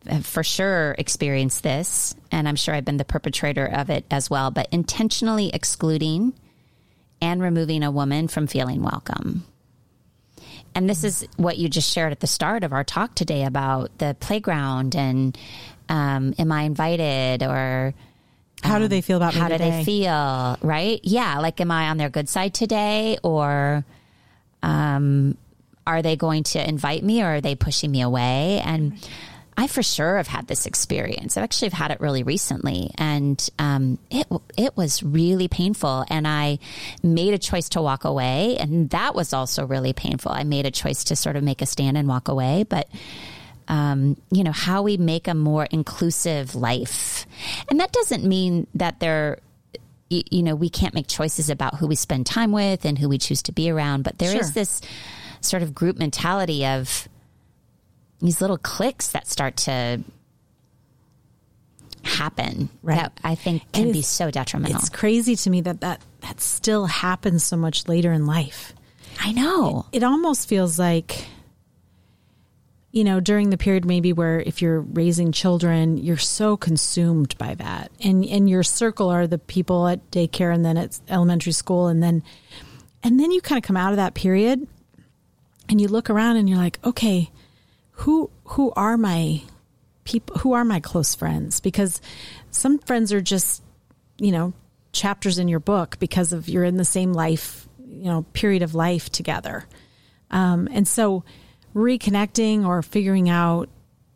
have 0.06 0.24
for 0.26 0.42
sure 0.42 0.94
experienced 0.98 1.62
this, 1.62 2.14
and 2.32 2.48
I'm 2.48 2.56
sure 2.56 2.74
I've 2.74 2.84
been 2.84 2.96
the 2.96 3.04
perpetrator 3.04 3.66
of 3.66 3.90
it 3.90 4.04
as 4.10 4.30
well, 4.30 4.50
but 4.50 4.68
intentionally 4.72 5.50
excluding 5.52 6.32
and 7.20 7.42
removing 7.42 7.82
a 7.82 7.90
woman 7.90 8.28
from 8.28 8.46
feeling 8.46 8.82
welcome. 8.82 9.44
And 10.74 10.88
this 10.88 11.04
is 11.04 11.26
what 11.36 11.58
you 11.58 11.68
just 11.68 11.92
shared 11.92 12.12
at 12.12 12.20
the 12.20 12.26
start 12.26 12.64
of 12.64 12.72
our 12.72 12.84
talk 12.84 13.14
today 13.14 13.44
about 13.44 13.96
the 13.98 14.16
playground 14.20 14.94
and 14.94 15.36
um, 15.88 16.34
am 16.38 16.52
I 16.52 16.62
invited 16.62 17.42
or 17.42 17.92
How 18.62 18.78
do 18.78 18.86
they 18.86 19.00
feel 19.00 19.16
about 19.16 19.34
me 19.34 19.40
how 19.40 19.48
do 19.48 19.58
today? 19.58 19.70
they 19.78 19.84
feel 19.84 20.56
right 20.62 21.00
yeah 21.02 21.38
like 21.40 21.60
am 21.60 21.70
i 21.72 21.88
on 21.88 21.96
their 21.96 22.10
good 22.10 22.28
side 22.28 22.54
today 22.54 23.18
or 23.24 23.84
um 24.62 25.36
are 25.86 26.02
they 26.02 26.14
going 26.14 26.44
to 26.44 26.68
invite 26.68 27.02
me 27.02 27.22
or 27.22 27.36
are 27.36 27.40
they 27.40 27.56
pushing 27.56 27.90
me 27.90 28.02
away 28.02 28.60
and 28.64 28.92
i 29.60 29.66
for 29.66 29.82
sure 29.82 30.16
have 30.16 30.26
had 30.26 30.46
this 30.46 30.64
experience 30.66 31.36
i've 31.36 31.44
actually 31.44 31.68
had 31.70 31.90
it 31.90 32.00
really 32.00 32.22
recently 32.22 32.90
and 32.96 33.48
um 33.58 33.98
it 34.10 34.26
it 34.56 34.76
was 34.76 35.02
really 35.02 35.48
painful 35.48 36.04
and 36.08 36.26
i 36.26 36.58
made 37.02 37.34
a 37.34 37.38
choice 37.38 37.68
to 37.68 37.82
walk 37.82 38.04
away 38.04 38.56
and 38.58 38.90
that 38.90 39.14
was 39.14 39.32
also 39.32 39.66
really 39.66 39.92
painful 39.92 40.32
i 40.32 40.42
made 40.44 40.66
a 40.66 40.70
choice 40.70 41.04
to 41.04 41.14
sort 41.14 41.36
of 41.36 41.42
make 41.42 41.60
a 41.62 41.66
stand 41.66 41.96
and 41.96 42.08
walk 42.08 42.28
away 42.28 42.64
but 42.68 42.88
um, 43.68 44.16
you 44.32 44.42
know, 44.42 44.50
how 44.50 44.82
we 44.82 44.96
make 44.96 45.28
a 45.28 45.34
more 45.34 45.64
inclusive 45.70 46.56
life. 46.56 47.24
And 47.70 47.78
that 47.78 47.92
doesn't 47.92 48.24
mean 48.24 48.66
that 48.74 48.98
there, 48.98 49.38
you 50.08 50.42
know, 50.42 50.56
we 50.56 50.68
can't 50.68 50.92
make 50.92 51.06
choices 51.06 51.48
about 51.48 51.76
who 51.76 51.86
we 51.86 51.94
spend 51.94 52.26
time 52.26 52.50
with 52.50 52.84
and 52.84 52.98
who 52.98 53.08
we 53.08 53.16
choose 53.16 53.42
to 53.44 53.52
be 53.52 53.70
around. 53.70 54.02
But 54.02 54.18
there 54.18 54.36
is 54.36 54.46
Sure. 54.46 54.54
this 54.54 54.80
sort 55.40 55.62
of 55.62 55.72
group 55.72 55.98
mentality 55.98 56.66
of 56.66 57.08
these 58.20 58.40
little 58.40 58.58
cliques 58.58 59.08
that 59.08 59.26
start 59.26 59.56
to 59.56 60.00
happen 62.02 62.70
Right. 62.82 62.96
that 62.96 63.12
I 63.22 63.34
think 63.34 63.70
can 63.72 63.92
be 63.92 64.02
so 64.02 64.30
detrimental. 64.30 64.78
It's 64.78 64.88
crazy 64.88 65.36
to 65.36 65.50
me 65.50 65.60
that, 65.62 65.80
that 65.82 66.00
that 66.20 66.40
still 66.40 66.86
happens 66.86 67.44
so 67.44 67.56
much 67.56 67.88
later 67.88 68.12
in 68.12 68.26
life. 68.26 68.72
I 69.20 69.32
know. 69.32 69.86
It 69.92 70.02
almost 70.02 70.48
feels 70.48 70.78
like, 70.78 71.26
you 72.90 73.04
know, 73.04 73.20
during 73.20 73.50
the 73.50 73.58
period 73.58 73.84
maybe 73.84 74.12
where 74.12 74.40
if 74.40 74.62
you're 74.62 74.80
raising 74.80 75.32
children, 75.32 75.98
you're 75.98 76.16
so 76.16 76.56
consumed 76.56 77.36
by 77.38 77.54
that. 77.56 77.90
And 78.02 78.24
and 78.24 78.48
your 78.48 78.62
circle 78.62 79.08
are 79.10 79.26
the 79.26 79.38
people 79.38 79.86
at 79.86 80.10
daycare 80.10 80.54
and 80.54 80.64
then 80.64 80.76
at 80.78 80.98
elementary 81.08 81.52
school 81.52 81.86
and 81.88 82.02
then 82.02 82.22
and 83.02 83.20
then 83.20 83.30
you 83.30 83.40
kind 83.40 83.58
of 83.58 83.62
come 83.66 83.76
out 83.76 83.92
of 83.92 83.96
that 83.96 84.14
period 84.14 84.66
and 85.68 85.80
you 85.80 85.88
look 85.88 86.08
around 86.10 86.36
and 86.36 86.48
you're 86.48 86.58
like, 86.58 86.78
okay, 86.84 87.30
who 88.00 88.30
who 88.44 88.72
are 88.76 88.96
my 88.96 89.42
people 90.04 90.38
who 90.38 90.54
are 90.54 90.64
my 90.64 90.80
close 90.80 91.14
friends? 91.14 91.60
Because 91.60 92.00
some 92.50 92.78
friends 92.78 93.12
are 93.12 93.20
just, 93.20 93.62
you 94.18 94.32
know, 94.32 94.54
chapters 94.92 95.38
in 95.38 95.48
your 95.48 95.60
book 95.60 95.98
because 95.98 96.32
of 96.32 96.48
you're 96.48 96.64
in 96.64 96.76
the 96.76 96.84
same 96.84 97.12
life, 97.12 97.68
you 97.86 98.04
know, 98.04 98.22
period 98.32 98.62
of 98.62 98.74
life 98.74 99.10
together. 99.10 99.66
Um, 100.30 100.68
and 100.72 100.88
so 100.88 101.24
reconnecting 101.74 102.66
or 102.66 102.82
figuring 102.82 103.28
out 103.28 103.68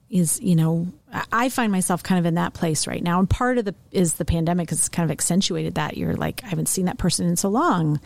is, 0.09 0.41
you 0.41 0.57
know, 0.57 0.87
I- 1.31 1.49
find 1.51 1.71
myself 1.71 2.03
kind 2.03 2.19
of 2.19 2.25
in 2.25 2.37
that 2.37 2.55
place 2.55 2.87
right 2.87 3.03
now. 3.03 3.19
And 3.19 3.29
part 3.29 3.59
of 3.59 3.67
the 3.67 3.75
is 3.93 4.15
the 4.15 4.25
pandemic 4.25 4.71
has 4.71 4.89
kind 4.89 5.05
of 5.05 5.13
accentuated 5.13 5.75
that. 5.75 5.97
You're 5.99 6.15
like, 6.15 6.43
I 6.43 6.49
haven't 6.49 6.69
seen 6.69 6.87
that 6.87 6.99
person 6.99 7.27
in 7.29 7.37
so 7.37 7.51
long. 7.51 8.01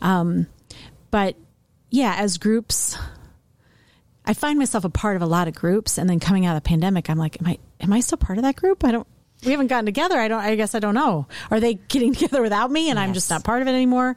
Um, 0.00 0.48
but 1.12 1.36
yeah, 1.90 2.16
as 2.18 2.38
groups, 2.38 2.98
I 4.24 4.34
find 4.34 4.58
myself 4.58 4.84
a 4.84 4.90
part 4.90 5.16
of 5.16 5.22
a 5.22 5.26
lot 5.26 5.48
of 5.48 5.54
groups, 5.54 5.98
and 5.98 6.08
then 6.08 6.20
coming 6.20 6.46
out 6.46 6.56
of 6.56 6.62
the 6.62 6.68
pandemic, 6.68 7.10
I'm 7.10 7.18
like, 7.18 7.40
am 7.40 7.48
I 7.48 7.58
am 7.80 7.92
I 7.92 8.00
still 8.00 8.18
part 8.18 8.38
of 8.38 8.44
that 8.44 8.56
group? 8.56 8.84
I 8.84 8.92
don't. 8.92 9.06
We 9.44 9.50
haven't 9.50 9.66
gotten 9.66 9.86
together. 9.86 10.18
I 10.18 10.28
don't. 10.28 10.40
I 10.40 10.54
guess 10.54 10.74
I 10.74 10.78
don't 10.78 10.94
know. 10.94 11.26
Are 11.50 11.58
they 11.58 11.74
getting 11.74 12.14
together 12.14 12.42
without 12.42 12.70
me, 12.70 12.90
and 12.90 12.98
I'm 12.98 13.14
just 13.14 13.30
not 13.30 13.42
part 13.44 13.62
of 13.62 13.68
it 13.68 13.72
anymore? 13.72 14.16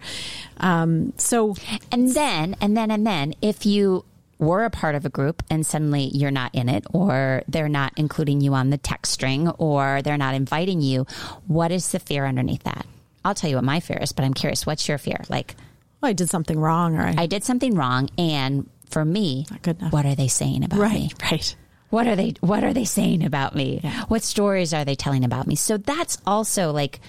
Um, 0.57 1.13
so 1.17 1.55
And 1.91 2.13
then, 2.13 2.55
and 2.61 2.77
then, 2.77 2.91
and 2.91 3.05
then, 3.05 3.33
if 3.41 3.65
you 3.65 4.05
were 4.37 4.65
a 4.65 4.69
part 4.69 4.95
of 4.95 5.05
a 5.05 5.09
group 5.09 5.41
and 5.49 5.65
suddenly 5.65 6.11
you're 6.13 6.29
not 6.29 6.53
in 6.53 6.69
it, 6.69 6.85
or 6.93 7.41
they're 7.47 7.69
not 7.69 7.93
including 7.95 8.41
you 8.41 8.53
on 8.53 8.69
the 8.69 8.77
text 8.77 9.13
string, 9.13 9.49
or 9.49 10.01
they're 10.03 10.17
not 10.17 10.35
inviting 10.35 10.81
you, 10.81 11.07
what 11.47 11.71
is 11.71 11.89
the 11.91 11.99
fear 11.99 12.25
underneath 12.25 12.63
that? 12.63 12.85
I'll 13.23 13.33
tell 13.33 13.49
you 13.49 13.55
what 13.55 13.65
my 13.65 13.79
fear 13.79 13.97
is, 13.97 14.11
but 14.11 14.23
I'm 14.23 14.33
curious, 14.33 14.65
what's 14.65 14.87
your 14.87 14.97
fear? 14.97 15.23
Like, 15.29 15.55
oh, 16.03 16.07
I 16.07 16.13
did 16.13 16.29
something 16.29 16.59
wrong, 16.59 16.95
or 16.95 17.01
I, 17.01 17.15
I 17.23 17.25
did 17.25 17.43
something 17.43 17.75
wrong, 17.75 18.09
and 18.17 18.69
for 18.95 19.03
me, 19.03 19.45
Not 19.51 19.61
good 19.61 19.77
enough. 19.79 19.91
what 19.91 20.05
are 20.05 20.15
they 20.15 20.29
saying 20.29 20.63
about 20.63 20.79
right, 20.79 20.93
me? 20.93 21.11
right. 21.31 21.55
What 21.89 22.07
are 22.07 22.15
they 22.15 22.33
what 22.39 22.63
are 22.63 22.71
they 22.73 22.85
saying 22.85 23.23
about 23.25 23.53
me? 23.55 23.81
What 24.07 24.23
stories 24.23 24.73
are 24.73 24.85
they 24.85 24.95
telling 24.95 25.25
about 25.25 25.47
me? 25.47 25.55
So 25.55 25.75
that's 25.77 26.17
also 26.25 26.71
like 26.71 27.01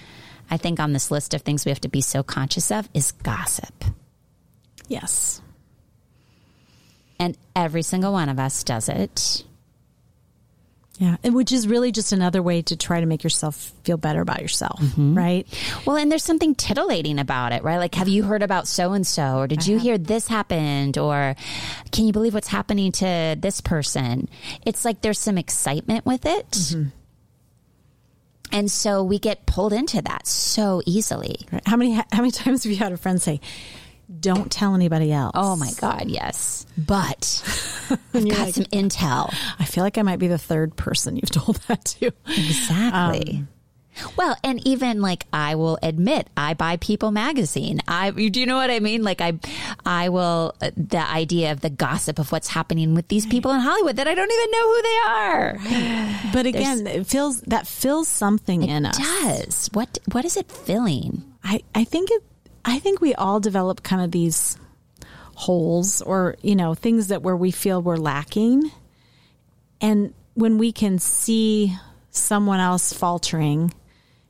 I 0.51 0.57
think 0.57 0.79
on 0.81 0.91
this 0.91 1.11
list 1.11 1.33
of 1.33 1.41
things 1.43 1.63
we 1.65 1.71
have 1.71 1.81
to 1.81 1.89
be 1.89 2.01
so 2.01 2.23
conscious 2.23 2.71
of 2.71 2.89
is 2.93 3.11
gossip. 3.23 3.73
Yes, 4.89 5.41
And 7.19 7.37
every 7.55 7.81
single 7.83 8.11
one 8.13 8.29
of 8.29 8.37
us 8.39 8.63
does 8.63 8.89
it. 8.89 9.43
Yeah, 10.99 11.17
and 11.23 11.35
which 11.35 11.51
is 11.51 11.67
really 11.67 11.91
just 11.91 12.11
another 12.11 12.41
way 12.41 12.63
to 12.63 12.75
try 12.75 12.99
to 12.99 13.05
make 13.05 13.23
yourself 13.23 13.71
feel 13.83 13.97
better 13.97 14.19
about 14.19 14.41
yourself, 14.41 14.79
mm-hmm. 14.79 15.15
right? 15.15 15.47
Well, 15.85 15.95
and 15.95 16.11
there's 16.11 16.23
something 16.23 16.55
titillating 16.55 17.19
about 17.19 17.51
it, 17.51 17.63
right? 17.63 17.77
Like, 17.77 17.93
have 17.95 18.07
you 18.07 18.23
heard 18.23 18.41
about 18.41 18.67
so 18.67 18.93
and 18.93 19.05
so? 19.05 19.37
Or 19.37 19.47
did 19.47 19.67
you 19.67 19.77
hear 19.77 19.99
this 19.99 20.27
happened? 20.27 20.97
Or 20.97 21.35
can 21.91 22.05
you 22.07 22.13
believe 22.13 22.33
what's 22.33 22.47
happening 22.47 22.91
to 22.93 23.35
this 23.39 23.61
person? 23.61 24.27
It's 24.65 24.83
like 24.85 25.01
there's 25.01 25.19
some 25.19 25.37
excitement 25.37 26.03
with 26.05 26.25
it. 26.25 26.49
Mm-hmm. 26.49 26.89
And 28.51 28.71
so 28.71 29.03
we 29.03 29.19
get 29.19 29.45
pulled 29.45 29.73
into 29.73 30.01
that 30.01 30.25
so 30.25 30.81
easily. 30.85 31.45
Right. 31.51 31.61
How 31.67 31.75
many 31.75 31.93
how 31.93 32.05
many 32.13 32.31
times 32.31 32.63
have 32.63 32.71
you 32.71 32.77
had 32.77 32.91
a 32.91 32.97
friend 32.97 33.21
say, 33.21 33.39
"Don't 34.19 34.51
tell 34.51 34.75
anybody 34.75 35.11
else"? 35.11 35.31
Oh 35.35 35.55
my 35.55 35.71
God, 35.79 36.05
yes. 36.07 36.65
But 36.77 37.43
I've 38.13 38.29
got 38.29 38.39
like, 38.39 38.53
some 38.55 38.65
intel. 38.65 39.33
I 39.59 39.65
feel 39.65 39.83
like 39.83 39.97
I 39.97 40.01
might 40.01 40.19
be 40.19 40.27
the 40.27 40.37
third 40.37 40.75
person 40.75 41.15
you've 41.15 41.29
told 41.31 41.57
that 41.67 41.85
to. 41.85 42.11
Exactly. 42.27 43.45
well, 44.15 44.35
and 44.43 44.65
even 44.67 45.01
like 45.01 45.25
I 45.33 45.55
will 45.55 45.79
admit, 45.81 46.29
I 46.37 46.53
buy 46.53 46.77
People 46.77 47.11
magazine. 47.11 47.81
I 47.87 48.11
do 48.11 48.39
you 48.39 48.45
know 48.45 48.55
what 48.55 48.69
I 48.69 48.79
mean? 48.79 49.03
Like 49.03 49.21
I, 49.21 49.39
I 49.85 50.09
will 50.09 50.55
uh, 50.61 50.71
the 50.77 50.99
idea 51.09 51.51
of 51.51 51.61
the 51.61 51.69
gossip 51.69 52.19
of 52.19 52.31
what's 52.31 52.47
happening 52.47 52.93
with 52.95 53.07
these 53.07 53.25
people 53.25 53.51
in 53.51 53.59
Hollywood 53.59 53.95
that 53.97 54.07
I 54.07 54.15
don't 54.15 54.31
even 54.31 54.51
know 54.51 54.67
who 54.67 54.81
they 54.81 54.97
are. 55.07 56.31
But 56.33 56.45
again, 56.45 56.87
it 56.87 57.07
feels 57.07 57.41
that 57.41 57.67
fills 57.67 58.07
something 58.07 58.63
in 58.63 58.85
us. 58.85 58.97
It 58.97 59.01
does 59.01 59.69
what? 59.73 59.97
What 60.11 60.25
is 60.25 60.37
it 60.37 60.51
filling? 60.51 61.23
I, 61.43 61.61
I 61.73 61.83
think 61.85 62.11
it 62.11 62.23
I 62.67 62.79
think 62.79 63.01
we 63.01 63.15
all 63.15 63.39
develop 63.39 63.81
kind 63.81 64.01
of 64.03 64.11
these 64.11 64.57
holes 65.35 66.01
or, 66.01 66.35
you 66.41 66.55
know, 66.55 66.73
things 66.75 67.07
that 67.07 67.21
where 67.23 67.35
we 67.35 67.49
feel 67.51 67.81
we're 67.81 67.95
lacking. 67.97 68.69
And 69.81 70.13
when 70.33 70.57
we 70.57 70.71
can 70.71 70.99
see 70.99 71.75
someone 72.11 72.59
else 72.59 72.91
faltering, 72.93 73.73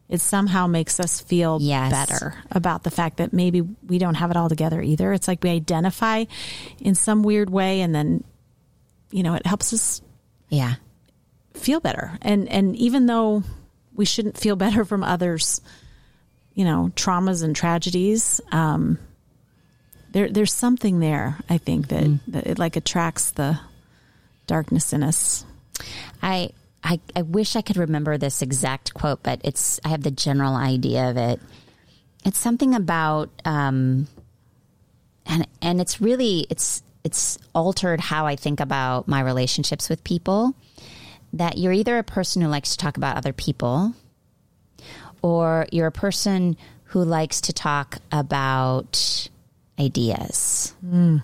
it 0.09 0.21
somehow 0.21 0.67
makes 0.67 0.99
us 0.99 1.19
feel 1.19 1.57
Yes. 1.61 1.91
better 1.91 2.35
about 2.51 2.83
the 2.83 2.91
fact 2.91 3.17
that 3.17 3.33
maybe 3.33 3.61
we 3.61 3.97
don't 3.97 4.15
have 4.15 4.31
it 4.31 4.37
all 4.37 4.49
together 4.49 4.81
either. 4.81 5.11
It's 5.13 5.27
like 5.27 5.43
we 5.43 5.49
identify 5.49 6.25
in 6.79 6.95
some 6.95 7.23
weird 7.23 7.49
way 7.49 7.81
and 7.81 7.93
then 7.95 8.23
you 9.09 9.23
know, 9.23 9.33
it 9.35 9.45
helps 9.45 9.71
us 9.73 10.01
Yeah. 10.49 10.75
feel 11.53 11.79
better. 11.79 12.17
And 12.21 12.47
and 12.49 12.75
even 12.75 13.05
though 13.05 13.43
we 13.95 14.03
shouldn't 14.05 14.37
feel 14.37 14.55
better 14.57 14.83
from 14.85 15.01
others, 15.03 15.61
you 16.57 16.65
know, 16.65 16.91
traumas 16.95 17.43
and 17.43 17.55
tragedies, 17.55 18.41
um, 18.51 18.97
there 20.11 20.27
there's 20.27 20.51
something 20.51 20.99
there. 20.99 21.37
I 21.47 21.59
think 21.59 21.89
that, 21.89 22.19
that 22.29 22.47
it 22.47 22.57
like 22.57 22.75
attracts 22.75 23.29
the 23.29 23.59
darkness 24.47 24.91
in 24.91 25.03
us. 25.03 25.45
I, 26.23 26.49
I 26.83 26.99
I 27.15 27.21
wish 27.21 27.55
I 27.55 27.61
could 27.61 27.77
remember 27.77 28.17
this 28.17 28.41
exact 28.41 28.95
quote, 28.95 29.21
but 29.21 29.39
it's 29.43 29.79
I 29.85 29.89
have 29.89 30.01
the 30.01 30.09
general 30.09 30.55
idea 30.55 31.11
of 31.11 31.17
it. 31.17 31.39
It's 32.25 32.39
something 32.39 32.73
about 32.73 33.29
um, 33.45 34.07
and 35.27 35.47
and 35.61 35.79
it's 35.79 36.01
really 36.01 36.47
it's 36.49 36.81
it's 37.03 37.37
altered 37.53 37.99
how 37.99 38.25
I 38.25 38.35
think 38.35 38.59
about 38.59 39.07
my 39.07 39.21
relationships 39.21 39.89
with 39.89 40.03
people. 40.03 40.55
That 41.33 41.59
you're 41.59 41.73
either 41.73 41.99
a 41.99 42.03
person 42.03 42.41
who 42.41 42.47
likes 42.47 42.71
to 42.71 42.77
talk 42.77 42.97
about 42.97 43.15
other 43.15 43.31
people, 43.33 43.93
or 45.21 45.67
you're 45.71 45.87
a 45.87 45.91
person 45.91 46.57
who 46.85 47.03
likes 47.03 47.41
to 47.41 47.53
talk 47.53 47.97
about 48.11 49.29
ideas. 49.79 50.73
Hmm. 50.81 51.17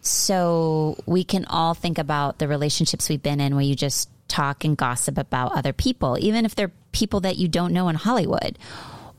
So 0.00 0.98
we 1.06 1.24
can 1.24 1.46
all 1.46 1.74
think 1.74 1.98
about 1.98 2.38
the 2.38 2.48
relationships 2.48 3.08
we've 3.08 3.22
been 3.22 3.40
in 3.40 3.54
where 3.54 3.64
you 3.64 3.74
just 3.74 4.10
talk 4.28 4.64
and 4.64 4.76
gossip 4.76 5.16
about 5.16 5.52
other 5.52 5.72
people, 5.72 6.18
even 6.20 6.44
if 6.44 6.54
they're 6.54 6.72
people 6.92 7.20
that 7.20 7.36
you 7.36 7.48
don't 7.48 7.72
know 7.72 7.88
in 7.88 7.94
Hollywood. 7.94 8.58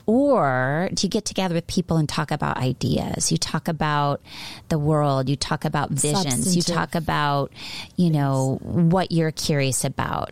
Or 0.06 0.88
do 0.94 1.04
you 1.04 1.10
get 1.10 1.24
together 1.24 1.56
with 1.56 1.66
people 1.66 1.96
and 1.96 2.08
talk 2.08 2.30
about 2.30 2.58
ideas? 2.58 3.32
You 3.32 3.38
talk 3.38 3.66
about 3.66 4.20
the 4.68 4.78
world, 4.78 5.28
you 5.28 5.34
talk 5.34 5.64
about 5.64 5.90
visions, 5.90 6.54
you 6.54 6.62
talk 6.62 6.94
about, 6.94 7.52
you 7.96 8.10
know, 8.10 8.60
what 8.62 9.10
you're 9.10 9.32
curious 9.32 9.84
about. 9.84 10.30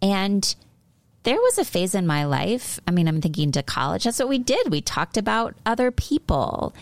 And 0.00 0.54
there 1.24 1.36
was 1.36 1.58
a 1.58 1.64
phase 1.64 1.94
in 1.94 2.06
my 2.06 2.24
life. 2.24 2.78
I 2.86 2.90
mean, 2.90 3.08
I'm 3.08 3.20
thinking 3.20 3.52
to 3.52 3.62
college. 3.62 4.04
That's 4.04 4.18
what 4.18 4.28
we 4.28 4.38
did. 4.38 4.70
We 4.70 4.80
talked 4.80 5.16
about 5.16 5.54
other 5.66 5.90
people 5.90 6.74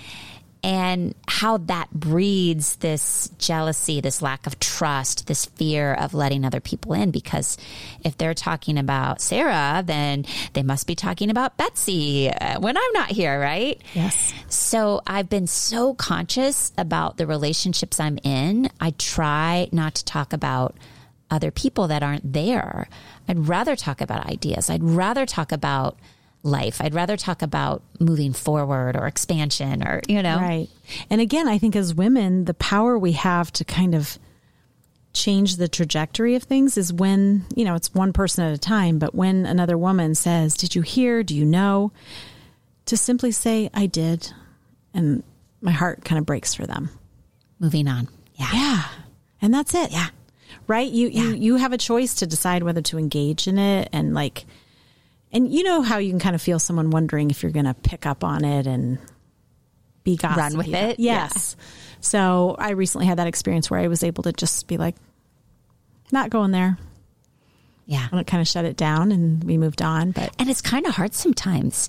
and 0.64 1.14
how 1.26 1.56
that 1.58 1.90
breeds 1.90 2.76
this 2.76 3.28
jealousy, 3.38 4.00
this 4.00 4.22
lack 4.22 4.46
of 4.46 4.60
trust, 4.60 5.26
this 5.26 5.46
fear 5.46 5.92
of 5.94 6.14
letting 6.14 6.44
other 6.44 6.60
people 6.60 6.92
in. 6.92 7.10
Because 7.10 7.58
if 8.04 8.16
they're 8.16 8.34
talking 8.34 8.78
about 8.78 9.20
Sarah, 9.20 9.82
then 9.84 10.24
they 10.52 10.62
must 10.62 10.86
be 10.86 10.94
talking 10.94 11.30
about 11.30 11.56
Betsy 11.56 12.30
uh, 12.30 12.60
when 12.60 12.76
I'm 12.76 12.92
not 12.92 13.10
here, 13.10 13.40
right? 13.40 13.80
Yes. 13.94 14.32
So 14.48 15.02
I've 15.04 15.28
been 15.28 15.48
so 15.48 15.94
conscious 15.94 16.72
about 16.78 17.16
the 17.16 17.26
relationships 17.26 17.98
I'm 17.98 18.18
in. 18.22 18.70
I 18.80 18.92
try 18.98 19.68
not 19.72 19.96
to 19.96 20.04
talk 20.04 20.32
about 20.32 20.76
other 21.28 21.50
people 21.50 21.88
that 21.88 22.02
aren't 22.02 22.32
there. 22.32 22.88
I'd 23.28 23.48
rather 23.48 23.76
talk 23.76 24.00
about 24.00 24.26
ideas. 24.26 24.70
I'd 24.70 24.82
rather 24.82 25.26
talk 25.26 25.52
about 25.52 25.98
life. 26.42 26.80
I'd 26.80 26.94
rather 26.94 27.16
talk 27.16 27.42
about 27.42 27.82
moving 28.00 28.32
forward 28.32 28.96
or 28.96 29.06
expansion 29.06 29.86
or, 29.86 30.02
you 30.08 30.22
know. 30.22 30.38
Right. 30.38 30.68
And 31.08 31.20
again, 31.20 31.48
I 31.48 31.58
think 31.58 31.76
as 31.76 31.94
women, 31.94 32.44
the 32.44 32.54
power 32.54 32.98
we 32.98 33.12
have 33.12 33.52
to 33.52 33.64
kind 33.64 33.94
of 33.94 34.18
change 35.12 35.56
the 35.56 35.68
trajectory 35.68 36.34
of 36.34 36.42
things 36.42 36.76
is 36.76 36.92
when, 36.92 37.44
you 37.54 37.64
know, 37.64 37.74
it's 37.74 37.94
one 37.94 38.12
person 38.12 38.44
at 38.44 38.54
a 38.54 38.58
time, 38.58 38.98
but 38.98 39.14
when 39.14 39.46
another 39.46 39.76
woman 39.76 40.14
says, 40.14 40.54
Did 40.54 40.74
you 40.74 40.82
hear? 40.82 41.22
Do 41.22 41.36
you 41.36 41.44
know? 41.44 41.92
To 42.86 42.96
simply 42.96 43.30
say, 43.30 43.70
I 43.72 43.86
did. 43.86 44.32
And 44.94 45.22
my 45.60 45.70
heart 45.70 46.04
kind 46.04 46.18
of 46.18 46.26
breaks 46.26 46.54
for 46.54 46.66
them. 46.66 46.90
Moving 47.60 47.86
on. 47.86 48.08
Yeah. 48.34 48.50
Yeah. 48.52 48.82
And 49.40 49.54
that's 49.54 49.74
it. 49.74 49.92
Yeah. 49.92 50.08
Right? 50.66 50.90
You 50.90 51.08
you 51.08 51.28
Yeah. 51.30 51.34
you 51.34 51.56
have 51.56 51.72
a 51.72 51.78
choice 51.78 52.14
to 52.16 52.26
decide 52.26 52.62
whether 52.62 52.82
to 52.82 52.98
engage 52.98 53.46
in 53.48 53.58
it 53.58 53.88
and 53.92 54.14
like 54.14 54.44
and 55.32 55.52
you 55.52 55.62
know 55.62 55.82
how 55.82 55.98
you 55.98 56.10
can 56.10 56.18
kind 56.20 56.34
of 56.34 56.42
feel 56.42 56.58
someone 56.58 56.90
wondering 56.90 57.30
if 57.30 57.42
you're 57.42 57.52
going 57.52 57.64
to 57.64 57.72
pick 57.74 58.04
up 58.04 58.22
on 58.22 58.44
it 58.44 58.66
and 58.66 58.98
be 60.04 60.16
gossipy. 60.16 60.40
Run 60.40 60.56
with 60.58 60.68
it? 60.74 60.98
Yeah. 61.00 61.28
Yes. 61.32 61.56
So 62.00 62.54
I 62.58 62.70
recently 62.72 63.06
had 63.06 63.18
that 63.18 63.26
experience 63.28 63.70
where 63.70 63.80
I 63.80 63.86
was 63.88 64.02
able 64.02 64.24
to 64.24 64.32
just 64.32 64.66
be 64.66 64.76
like, 64.76 64.94
not 66.10 66.28
going 66.28 66.50
there. 66.50 66.76
Yeah. 67.86 68.06
And 68.10 68.20
it 68.20 68.26
kind 68.26 68.40
of 68.42 68.48
shut 68.48 68.64
it 68.66 68.76
down 68.76 69.10
and 69.10 69.42
we 69.44 69.56
moved 69.56 69.80
on. 69.80 70.10
But 70.10 70.34
And 70.38 70.50
it's 70.50 70.60
kind 70.60 70.86
of 70.86 70.94
hard 70.96 71.14
sometimes 71.14 71.88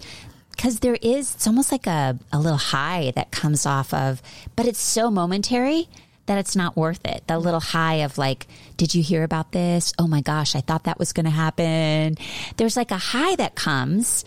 because 0.51 0.79
there 0.79 0.97
is, 1.01 1.35
it's 1.35 1.45
almost 1.47 1.71
like 1.71 1.85
a, 1.87 2.17
a 2.31 2.39
little 2.39 2.57
high 2.57 3.11
that 3.15 3.31
comes 3.31 3.65
off 3.65 3.93
of, 3.93 4.21
but 4.55 4.65
it's 4.67 4.79
so 4.79 5.11
momentary 5.11 5.89
that 6.25 6.37
it's 6.37 6.55
not 6.55 6.77
worth 6.77 7.05
it. 7.05 7.23
The 7.27 7.37
little 7.37 7.59
high 7.59 7.95
of 7.95 8.17
like, 8.17 8.47
did 8.77 8.95
you 8.95 9.03
hear 9.03 9.23
about 9.23 9.51
this? 9.51 9.93
Oh 9.99 10.07
my 10.07 10.21
gosh, 10.21 10.55
I 10.55 10.61
thought 10.61 10.85
that 10.85 10.97
was 10.99 11.11
going 11.13 11.25
to 11.25 11.29
happen. 11.31 12.15
There's 12.57 12.77
like 12.77 12.91
a 12.91 12.97
high 12.97 13.35
that 13.35 13.55
comes. 13.55 14.23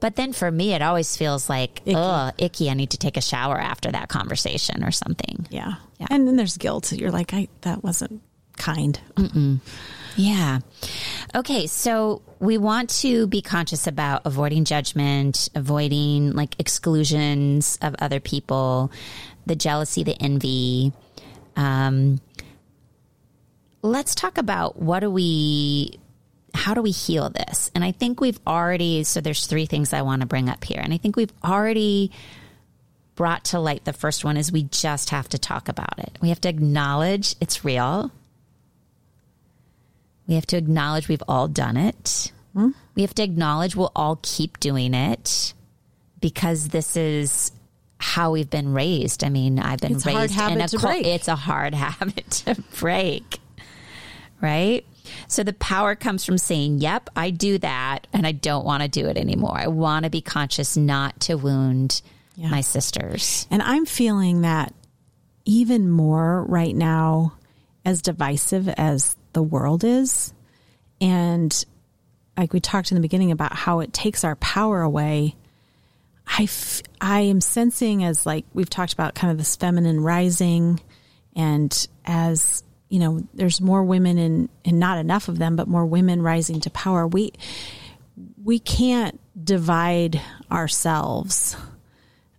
But 0.00 0.14
then 0.16 0.32
for 0.32 0.50
me, 0.50 0.74
it 0.74 0.80
always 0.82 1.16
feels 1.16 1.48
like, 1.50 1.82
Icky. 1.84 2.44
icky. 2.44 2.70
I 2.70 2.74
need 2.74 2.90
to 2.90 2.98
take 2.98 3.16
a 3.16 3.20
shower 3.20 3.58
after 3.60 3.90
that 3.90 4.08
conversation 4.08 4.84
or 4.84 4.90
something. 4.90 5.46
yeah. 5.50 5.74
Yeah. 5.98 6.06
And 6.10 6.28
then 6.28 6.36
there's 6.36 6.56
guilt. 6.56 6.92
You're 6.92 7.10
like, 7.10 7.34
I, 7.34 7.48
that 7.62 7.82
wasn't 7.82 8.22
kind. 8.56 9.00
Yeah. 10.16 10.60
Okay. 11.34 11.66
So 11.66 12.22
we 12.38 12.56
want 12.56 12.90
to 13.00 13.26
be 13.26 13.42
conscious 13.42 13.88
about 13.88 14.22
avoiding 14.24 14.64
judgment, 14.64 15.48
avoiding 15.56 16.32
like 16.32 16.54
exclusions 16.60 17.78
of 17.82 17.96
other 17.98 18.20
people, 18.20 18.92
the 19.46 19.56
jealousy, 19.56 20.04
the 20.04 20.16
envy. 20.22 20.92
Um, 21.58 22.20
let's 23.82 24.14
talk 24.14 24.38
about 24.38 24.80
what 24.80 25.00
do 25.00 25.10
we, 25.10 25.98
how 26.54 26.72
do 26.72 26.80
we 26.80 26.92
heal 26.92 27.28
this? 27.28 27.70
And 27.74 27.84
I 27.84 27.92
think 27.92 28.20
we've 28.20 28.40
already, 28.46 29.04
so 29.04 29.20
there's 29.20 29.46
three 29.46 29.66
things 29.66 29.92
I 29.92 30.02
want 30.02 30.20
to 30.22 30.26
bring 30.26 30.48
up 30.48 30.64
here. 30.64 30.80
And 30.80 30.94
I 30.94 30.96
think 30.96 31.16
we've 31.16 31.32
already 31.44 32.12
brought 33.16 33.44
to 33.46 33.58
light 33.58 33.84
the 33.84 33.92
first 33.92 34.24
one 34.24 34.36
is 34.36 34.52
we 34.52 34.62
just 34.62 35.10
have 35.10 35.28
to 35.30 35.38
talk 35.38 35.68
about 35.68 35.98
it. 35.98 36.16
We 36.22 36.28
have 36.28 36.40
to 36.42 36.48
acknowledge 36.48 37.34
it's 37.40 37.64
real. 37.64 38.12
We 40.28 40.36
have 40.36 40.46
to 40.46 40.56
acknowledge 40.56 41.08
we've 41.08 41.22
all 41.26 41.48
done 41.48 41.76
it. 41.76 42.30
We 42.94 43.02
have 43.02 43.14
to 43.14 43.22
acknowledge 43.24 43.74
we'll 43.74 43.92
all 43.96 44.20
keep 44.22 44.60
doing 44.60 44.94
it 44.94 45.52
because 46.20 46.68
this 46.68 46.96
is 46.96 47.50
how 47.98 48.30
we've 48.32 48.48
been 48.50 48.72
raised. 48.72 49.24
I 49.24 49.28
mean, 49.28 49.58
I've 49.58 49.80
been 49.80 49.96
It's 49.96 50.06
raised 50.06 50.38
in 50.38 50.60
a 50.60 50.68
to 50.68 50.76
cul- 50.78 50.90
break. 50.90 51.06
it's 51.06 51.28
a 51.28 51.36
hard 51.36 51.74
habit 51.84 52.30
to 52.46 52.54
break. 52.78 53.40
Right? 54.40 54.86
So 55.26 55.42
the 55.42 55.52
power 55.54 55.94
comes 55.96 56.24
from 56.24 56.38
saying, 56.38 56.78
"Yep, 56.78 57.10
I 57.16 57.30
do 57.30 57.58
that 57.58 58.06
and 58.12 58.26
I 58.26 58.32
don't 58.32 58.64
want 58.64 58.82
to 58.82 58.88
do 58.88 59.06
it 59.06 59.16
anymore. 59.16 59.56
I 59.58 59.66
want 59.66 60.04
to 60.04 60.10
be 60.10 60.20
conscious 60.20 60.76
not 60.76 61.18
to 61.22 61.34
wound 61.36 62.02
Yeah. 62.36 62.48
my 62.50 62.60
sisters." 62.60 63.46
And 63.50 63.62
I'm 63.62 63.84
feeling 63.86 64.42
that 64.42 64.72
even 65.44 65.90
more 65.90 66.44
right 66.44 66.76
now, 66.76 67.32
as 67.84 68.02
divisive 68.02 68.68
as 68.68 69.16
the 69.32 69.42
world 69.42 69.82
is. 69.82 70.32
And 71.00 71.64
like 72.36 72.52
we 72.52 72.60
talked 72.60 72.92
in 72.92 72.94
the 72.96 73.00
beginning 73.00 73.32
about 73.32 73.54
how 73.54 73.80
it 73.80 73.92
takes 73.92 74.22
our 74.24 74.36
power 74.36 74.82
away. 74.82 75.34
I, 76.28 76.42
f- 76.44 76.82
I 77.00 77.20
am 77.20 77.40
sensing 77.40 78.04
as 78.04 78.26
like 78.26 78.44
we've 78.52 78.70
talked 78.70 78.92
about 78.92 79.14
kind 79.14 79.30
of 79.30 79.38
this 79.38 79.56
feminine 79.56 80.00
rising 80.00 80.80
and 81.34 81.88
as 82.04 82.62
you 82.88 82.98
know 82.98 83.26
there's 83.34 83.60
more 83.60 83.82
women 83.82 84.18
and 84.18 84.48
and 84.64 84.78
not 84.78 84.98
enough 84.98 85.28
of 85.28 85.38
them 85.38 85.56
but 85.56 85.68
more 85.68 85.86
women 85.86 86.22
rising 86.22 86.60
to 86.60 86.70
power 86.70 87.06
we 87.06 87.32
we 88.42 88.58
can't 88.58 89.20
divide 89.42 90.20
ourselves 90.50 91.56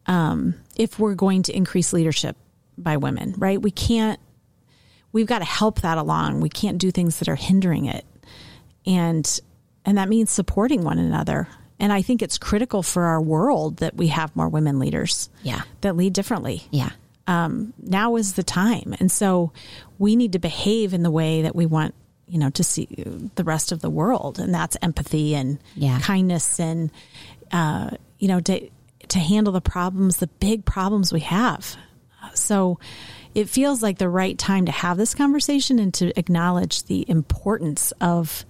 um, 0.10 0.56
if 0.76 0.98
we're 0.98 1.14
going 1.14 1.44
to 1.44 1.56
increase 1.56 1.94
leadership 1.94 2.36
by 2.78 2.98
women, 2.98 3.36
right? 3.38 3.62
We 3.62 3.72
can't, 3.72 4.20
we've 5.12 5.28
got 5.28 5.40
to 5.40 5.46
help 5.46 5.82
that 5.82 5.98
along. 5.98 6.42
We 6.42 6.50
can't 6.50 6.80
do 6.80 6.92
things 6.92 7.20
that 7.20 7.30
are 7.30 7.36
hindering 7.36 7.86
it. 7.86 8.06
And, 8.88 9.40
and 9.86 9.98
that 9.98 10.10
means 10.10 10.32
supporting 10.32 10.84
one 10.84 10.98
another. 10.98 11.48
And 11.80 11.94
I 11.94 12.02
think 12.02 12.22
it's 12.22 12.38
critical 12.38 12.84
for 12.84 13.04
our 13.06 13.22
world 13.22 13.78
that 13.78 13.96
we 13.96 14.08
have 14.08 14.36
more 14.36 14.50
women 14.50 14.80
leaders 14.80 15.30
Yeah. 15.44 15.62
that 15.82 15.96
lead 15.96 16.14
differently. 16.14 16.64
Yeah. 16.72 16.90
Now 17.28 18.16
is 18.16 18.34
the 18.34 18.44
time. 18.44 18.96
And 19.00 19.12
so 19.12 19.52
we 19.98 20.16
need 20.16 20.34
to 20.34 20.40
behave 20.40 20.94
in 20.94 21.04
the 21.04 21.12
way 21.12 21.44
that 21.44 21.56
we 21.56 21.66
want, 21.66 21.94
you 22.28 22.40
know, 22.40 22.50
to 22.52 22.64
see 22.64 22.88
the 23.36 23.44
rest 23.44 23.72
of 23.72 23.82
the 23.82 23.90
world. 23.90 24.40
And 24.40 24.54
that's 24.54 24.76
empathy 24.82 25.36
and 25.36 25.60
Yeah. 25.76 26.00
kindness 26.00 26.60
and, 26.60 26.90
uh, 27.52 27.92
you 28.18 28.28
know, 28.28 28.40
to, 28.42 28.70
to 29.10 29.20
handle 29.20 29.54
the 29.54 29.62
problems, 29.62 30.18
the 30.18 30.28
big 30.40 30.66
problems 30.66 31.14
we 31.14 31.22
have. 31.22 31.76
So 32.34 32.80
it 33.36 33.48
feels 33.48 33.82
like 33.82 33.98
the 34.00 34.10
right 34.10 34.38
time 34.38 34.66
to 34.66 34.72
have 34.72 34.98
this 34.98 35.14
conversation 35.16 35.80
and 35.80 35.94
to 35.96 36.18
acknowledge 36.20 36.84
the 36.84 37.06
importance 37.10 37.92
of 38.02 38.44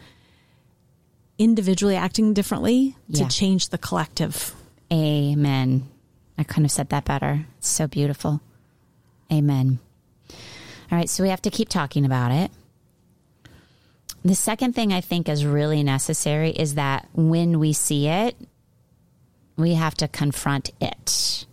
individually 1.39 1.95
acting 1.95 2.33
differently 2.33 2.95
to 3.13 3.21
Yeah. 3.21 3.27
change 3.29 3.69
the 3.69 3.77
collective. 3.79 4.53
Amen. 4.93 5.87
I 6.37 6.43
couldn't 6.43 6.65
have 6.65 6.71
said 6.71 6.89
that 6.89 7.05
better. 7.05 7.47
It's 7.57 7.67
so 7.69 7.87
beautiful. 7.87 8.41
Amen. 9.31 9.79
All 10.91 10.97
right, 10.97 11.09
so 11.09 11.23
we 11.23 11.29
have 11.29 11.41
to 11.43 11.49
keep 11.49 11.69
talking 11.69 12.05
about 12.05 12.31
it. 12.31 12.51
The 14.23 14.35
second 14.35 14.73
thing 14.73 14.91
I 14.91 15.01
think 15.01 15.29
is 15.29 15.45
really 15.45 15.81
necessary 15.81 16.49
is 16.51 16.75
that 16.75 17.07
when 17.13 17.57
we 17.59 17.71
see 17.73 18.07
it, 18.07 18.35
we 19.55 19.75
have 19.75 19.95
to 19.95 20.07
confront 20.07 20.71
it. 20.81 21.45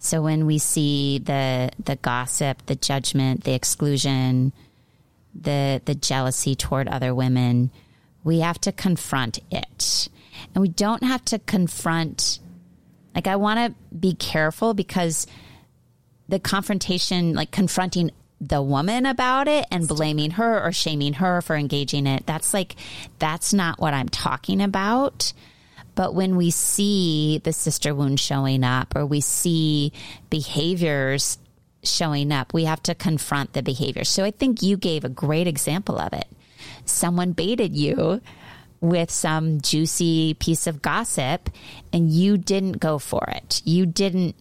So 0.00 0.22
when 0.22 0.46
we 0.46 0.58
see 0.58 1.18
the 1.18 1.70
the 1.84 1.96
gossip, 1.96 2.64
the 2.66 2.74
judgment, 2.76 3.44
the 3.44 3.52
exclusion, 3.52 4.52
the 5.34 5.82
the 5.84 5.94
jealousy 5.94 6.54
toward 6.54 6.88
other 6.88 7.14
women, 7.14 7.70
we 8.24 8.40
have 8.40 8.60
to 8.62 8.72
confront 8.72 9.38
it. 9.50 10.08
And 10.54 10.62
we 10.62 10.68
don't 10.68 11.02
have 11.02 11.24
to 11.26 11.38
confront 11.38 12.38
like 13.14 13.26
I 13.26 13.34
want 13.34 13.58
to 13.58 13.96
be 13.96 14.14
careful 14.14 14.74
because 14.74 15.26
the 16.28 16.38
confrontation, 16.38 17.34
like 17.34 17.50
confronting 17.50 18.12
the 18.40 18.62
woman 18.62 19.06
about 19.06 19.48
it 19.48 19.66
and 19.72 19.88
blaming 19.88 20.32
her 20.32 20.64
or 20.64 20.70
shaming 20.70 21.14
her 21.14 21.42
for 21.42 21.56
engaging 21.56 22.06
it. 22.06 22.26
That's 22.26 22.54
like, 22.54 22.76
that's 23.18 23.52
not 23.52 23.80
what 23.80 23.94
I'm 23.94 24.08
talking 24.08 24.62
about. 24.62 25.32
But 25.96 26.14
when 26.14 26.36
we 26.36 26.52
see 26.52 27.40
the 27.42 27.52
sister 27.52 27.92
wound 27.92 28.20
showing 28.20 28.62
up 28.62 28.94
or 28.94 29.04
we 29.04 29.20
see 29.20 29.92
behaviors 30.30 31.38
showing 31.82 32.30
up, 32.30 32.54
we 32.54 32.66
have 32.66 32.82
to 32.84 32.94
confront 32.94 33.52
the 33.52 33.64
behavior. 33.64 34.04
So 34.04 34.22
I 34.22 34.30
think 34.30 34.62
you 34.62 34.76
gave 34.76 35.02
a 35.02 35.08
great 35.08 35.48
example 35.48 35.98
of 35.98 36.12
it. 36.12 36.28
Someone 36.88 37.32
baited 37.32 37.76
you 37.76 38.20
with 38.80 39.10
some 39.10 39.60
juicy 39.60 40.34
piece 40.34 40.66
of 40.66 40.82
gossip 40.82 41.50
and 41.92 42.10
you 42.10 42.38
didn't 42.38 42.78
go 42.78 42.98
for 42.98 43.24
it. 43.28 43.60
You 43.64 43.86
didn't 43.86 44.36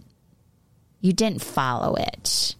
you 1.01 1.13
didn't 1.13 1.41
follow 1.41 1.95
it. 1.95 2.55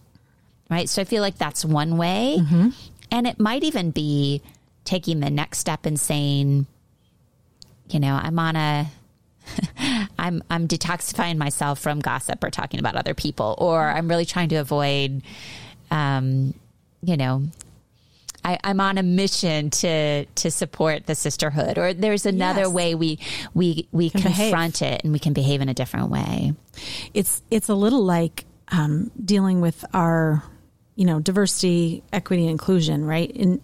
Right? 0.70 0.88
So 0.88 1.02
I 1.02 1.04
feel 1.04 1.22
like 1.22 1.38
that's 1.38 1.64
one 1.64 1.96
way. 1.96 2.36
Mm-hmm. 2.40 2.68
And 3.10 3.26
it 3.26 3.40
might 3.40 3.64
even 3.64 3.90
be 3.90 4.42
taking 4.84 5.20
the 5.20 5.30
next 5.30 5.58
step 5.58 5.86
and 5.86 5.98
saying, 5.98 6.66
you 7.88 8.00
know, 8.00 8.18
I'm 8.20 8.38
on 8.38 8.56
a 8.56 8.86
I'm 10.18 10.42
I'm 10.50 10.68
detoxifying 10.68 11.36
myself 11.36 11.78
from 11.78 12.00
gossip 12.00 12.42
or 12.44 12.50
talking 12.50 12.80
about 12.80 12.96
other 12.96 13.14
people, 13.14 13.54
or 13.58 13.88
I'm 13.88 14.08
really 14.08 14.26
trying 14.26 14.50
to 14.50 14.56
avoid, 14.56 15.22
um, 15.90 16.54
you 17.02 17.16
know, 17.16 17.44
I, 18.44 18.58
am 18.64 18.80
on 18.80 18.98
a 18.98 19.02
mission 19.02 19.70
to 19.70 20.24
to 20.24 20.50
support 20.50 21.06
the 21.06 21.14
sisterhood. 21.14 21.78
Or 21.78 21.92
there's 21.92 22.26
another 22.26 22.62
yes. 22.62 22.70
way 22.70 22.94
we 22.94 23.18
we 23.54 23.88
we 23.92 24.10
can 24.10 24.22
confront 24.22 24.80
behave. 24.80 24.94
it 24.94 25.04
and 25.04 25.12
we 25.12 25.18
can 25.18 25.32
behave 25.32 25.60
in 25.60 25.68
a 25.68 25.74
different 25.74 26.10
way. 26.10 26.54
It's 27.14 27.42
it's 27.50 27.68
a 27.68 27.74
little 27.74 28.04
like 28.04 28.44
um, 28.68 29.10
dealing 29.22 29.60
with 29.60 29.84
our 29.92 30.42
you 30.94 31.04
know 31.04 31.20
diversity, 31.20 32.02
equity, 32.12 32.42
and 32.42 32.50
inclusion, 32.50 33.04
right? 33.04 33.34
And 33.34 33.60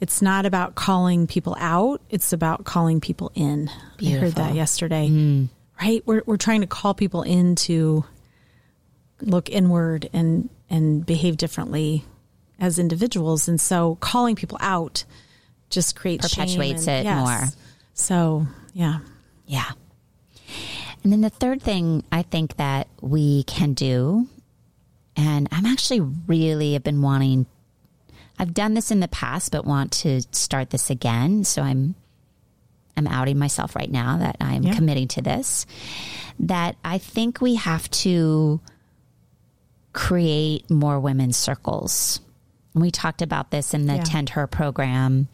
it's 0.00 0.20
not 0.20 0.46
about 0.46 0.74
calling 0.74 1.26
people 1.26 1.56
out; 1.58 2.00
it's 2.10 2.32
about 2.32 2.64
calling 2.64 3.00
people 3.00 3.30
in. 3.34 3.70
Beautiful. 3.96 4.18
I 4.18 4.20
heard 4.20 4.34
that 4.34 4.54
yesterday. 4.54 5.08
Mm. 5.08 5.48
Right? 5.80 6.02
We're 6.06 6.22
we're 6.26 6.36
trying 6.36 6.60
to 6.62 6.66
call 6.66 6.94
people 6.94 7.22
in 7.22 7.56
to 7.56 8.04
look 9.20 9.50
inward 9.50 10.08
and 10.12 10.48
and 10.70 11.04
behave 11.04 11.36
differently 11.36 12.04
as 12.58 12.78
individuals, 12.78 13.48
and 13.48 13.60
so 13.60 13.96
calling 13.96 14.36
people 14.36 14.58
out 14.60 15.04
just 15.70 15.96
creates 15.96 16.28
perpetuates 16.28 16.86
and, 16.86 17.00
it 17.00 17.04
yes. 17.08 17.18
more. 17.18 17.48
So 17.94 18.46
yeah, 18.72 18.98
yeah. 19.46 19.70
And 21.02 21.12
then 21.12 21.20
the 21.20 21.30
third 21.30 21.60
thing 21.60 22.04
I 22.10 22.22
think 22.22 22.56
that 22.56 22.88
we 23.00 23.44
can 23.44 23.74
do, 23.74 24.28
and 25.16 25.48
I'm 25.52 25.66
actually 25.66 26.00
really 26.00 26.72
have 26.72 26.82
been 26.82 27.02
wanting 27.02 27.46
I've 28.38 28.54
done 28.54 28.74
this 28.74 28.90
in 28.90 29.00
the 29.00 29.08
past, 29.08 29.52
but 29.52 29.64
want 29.64 29.92
to 29.92 30.22
start 30.32 30.70
this 30.70 30.90
again. 30.90 31.44
So 31.44 31.62
I'm 31.62 31.94
I'm 32.96 33.06
outing 33.06 33.38
myself 33.38 33.74
right 33.74 33.90
now 33.90 34.18
that 34.18 34.36
I'm 34.40 34.62
yeah. 34.62 34.74
committing 34.74 35.08
to 35.08 35.22
this. 35.22 35.66
That 36.40 36.76
I 36.84 36.98
think 36.98 37.40
we 37.40 37.56
have 37.56 37.88
to 37.90 38.60
create 39.92 40.68
more 40.70 40.98
women's 40.98 41.36
circles. 41.36 42.20
We 42.74 42.90
talked 42.90 43.22
about 43.22 43.50
this 43.50 43.72
in 43.72 43.86
the 43.86 43.96
yeah. 43.96 44.02
Tend 44.02 44.30
Her 44.30 44.46
program. 44.46 45.28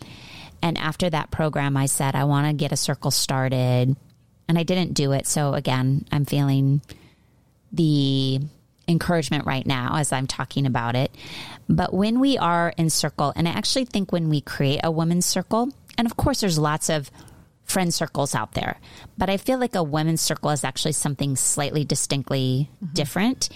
And 0.63 0.77
after 0.77 1.09
that 1.09 1.31
program, 1.31 1.77
I 1.77 1.87
said, 1.87 2.15
I 2.15 2.25
want 2.25 2.47
to 2.47 2.53
get 2.53 2.73
a 2.73 2.77
circle 2.77 3.11
started. 3.11 3.97
And 4.49 4.59
I 4.59 4.63
didn't 4.63 4.95
do 4.95 5.13
it. 5.13 5.27
So 5.27 5.55
again, 5.55 6.05
I'm 6.13 6.25
feeling 6.25 6.83
the 7.73 8.41
encouragement 8.89 9.47
right 9.47 9.65
now 9.65 9.97
as 9.97 10.13
I'm 10.13 10.27
talking 10.27 10.67
about 10.67 10.97
it. 10.97 11.15
But 11.69 11.95
when 11.95 12.21
we 12.21 12.37
are 12.37 12.75
in 12.77 12.91
circle, 12.91 13.33
and 13.37 13.49
I 13.49 13.53
actually 13.53 13.85
think 13.85 14.13
when 14.13 14.29
we 14.29 14.41
create 14.41 14.81
a 14.83 14.91
women's 14.91 15.27
circle, 15.27 15.71
and 15.97 16.07
of 16.07 16.17
course, 16.17 16.41
there's 16.41 16.59
lots 16.59 16.91
of 16.91 17.11
friend 17.71 17.95
circles 17.95 18.35
out 18.35 18.53
there, 18.53 18.79
but 19.17 19.31
I 19.31 19.37
feel 19.37 19.59
like 19.59 19.75
a 19.75 19.83
women's 19.83 20.21
circle 20.21 20.51
is 20.51 20.65
actually 20.65 20.93
something 20.93 21.37
slightly 21.37 21.85
distinctly 21.85 22.69
mm-hmm. 22.83 22.95
different 22.95 23.49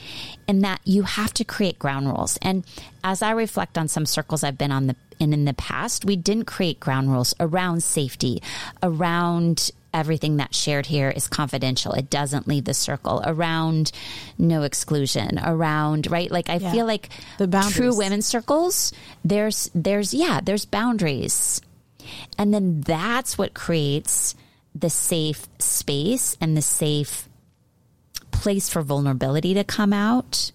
in 0.49 0.61
that 0.61 0.81
you 0.85 1.03
have 1.03 1.35
to 1.35 1.45
create 1.45 1.79
ground 1.79 2.07
rules. 2.07 2.39
And 2.41 2.65
as 3.03 3.23
I 3.23 3.33
reflect 3.33 3.77
on 3.77 3.89
some 3.89 4.07
circles 4.07 4.45
I've 4.45 4.59
been 4.59 4.73
on 4.73 4.87
the 4.87 4.97
in 5.21 5.33
in 5.33 5.45
the 5.45 5.55
past, 5.55 6.05
we 6.05 6.17
didn't 6.17 6.47
create 6.47 6.81
ground 6.81 7.11
rules 7.11 7.35
around 7.39 7.83
safety, 7.83 8.43
around 8.83 9.71
everything 9.95 10.37
that's 10.37 10.59
shared 10.59 10.87
here 10.87 11.09
is 11.09 11.29
confidential. 11.29 11.93
It 11.93 12.11
doesn't 12.11 12.49
leave 12.49 12.65
the 12.65 12.75
circle 12.75 13.23
around 13.25 13.93
no 14.37 14.63
exclusion 14.63 15.39
around, 15.43 16.11
right? 16.11 16.31
Like 16.31 16.51
I 16.51 16.57
yeah. 16.57 16.73
feel 16.73 16.85
like 16.85 17.11
the 17.39 17.47
true 17.73 17.97
women's 17.97 18.27
circles, 18.27 18.93
there's, 19.25 19.71
there's, 19.75 20.13
yeah, 20.13 20.41
there's 20.43 20.65
boundaries. 20.65 21.61
And 22.39 22.53
then 22.53 22.81
that's 22.81 23.39
what 23.39 23.55
creates 23.55 24.35
the 24.75 24.91
safe 24.91 25.47
space 25.59 26.37
and 26.41 26.57
the 26.57 26.63
safe 26.63 27.29
place 28.31 28.69
for 28.69 28.83
vulnerability 28.83 29.55
to 29.55 29.65
come 29.65 29.93
out, 29.93 30.53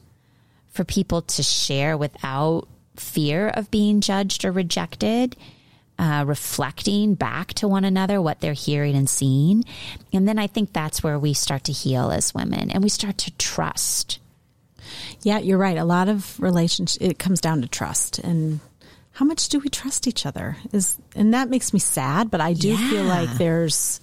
for 0.69 0.83
people 0.83 1.21
to 1.21 1.43
share 1.43 1.97
without 1.97 2.67
fear 2.95 3.47
of 3.47 3.71
being 3.71 4.01
judged 4.01 4.43
or 4.43 4.51
rejected 4.51 5.35
uh, 5.99 6.23
reflecting 6.25 7.13
back 7.13 7.53
to 7.53 7.67
one 7.67 7.83
another 7.83 8.21
what 8.21 8.39
they're 8.39 8.53
hearing 8.53 8.95
and 8.95 9.09
seeing. 9.09 9.65
And 10.13 10.27
then 10.27 10.39
I 10.39 10.47
think 10.47 10.71
that's 10.71 11.03
where 11.03 11.19
we 11.19 11.33
start 11.33 11.65
to 11.65 11.73
heal 11.73 12.09
as 12.09 12.33
women 12.33 12.71
and 12.71 12.81
we 12.81 12.89
start 12.89 13.17
to 13.19 13.31
trust. 13.31 14.19
Yeah, 15.21 15.39
you're 15.39 15.57
right. 15.57 15.77
A 15.77 15.83
lot 15.83 16.07
of 16.07 16.39
relationships, 16.39 16.97
it 17.05 17.19
comes 17.19 17.41
down 17.41 17.61
to 17.61 17.67
trust 17.67 18.17
and 18.17 18.61
how 19.19 19.25
much 19.25 19.49
do 19.49 19.59
we 19.59 19.67
trust 19.67 20.07
each 20.07 20.25
other 20.25 20.55
is, 20.71 20.97
and 21.13 21.33
that 21.33 21.49
makes 21.49 21.73
me 21.73 21.79
sad, 21.79 22.31
but 22.31 22.39
I 22.39 22.53
do 22.53 22.69
yeah. 22.69 22.89
feel 22.89 23.03
like 23.03 23.29
there's, 23.33 23.99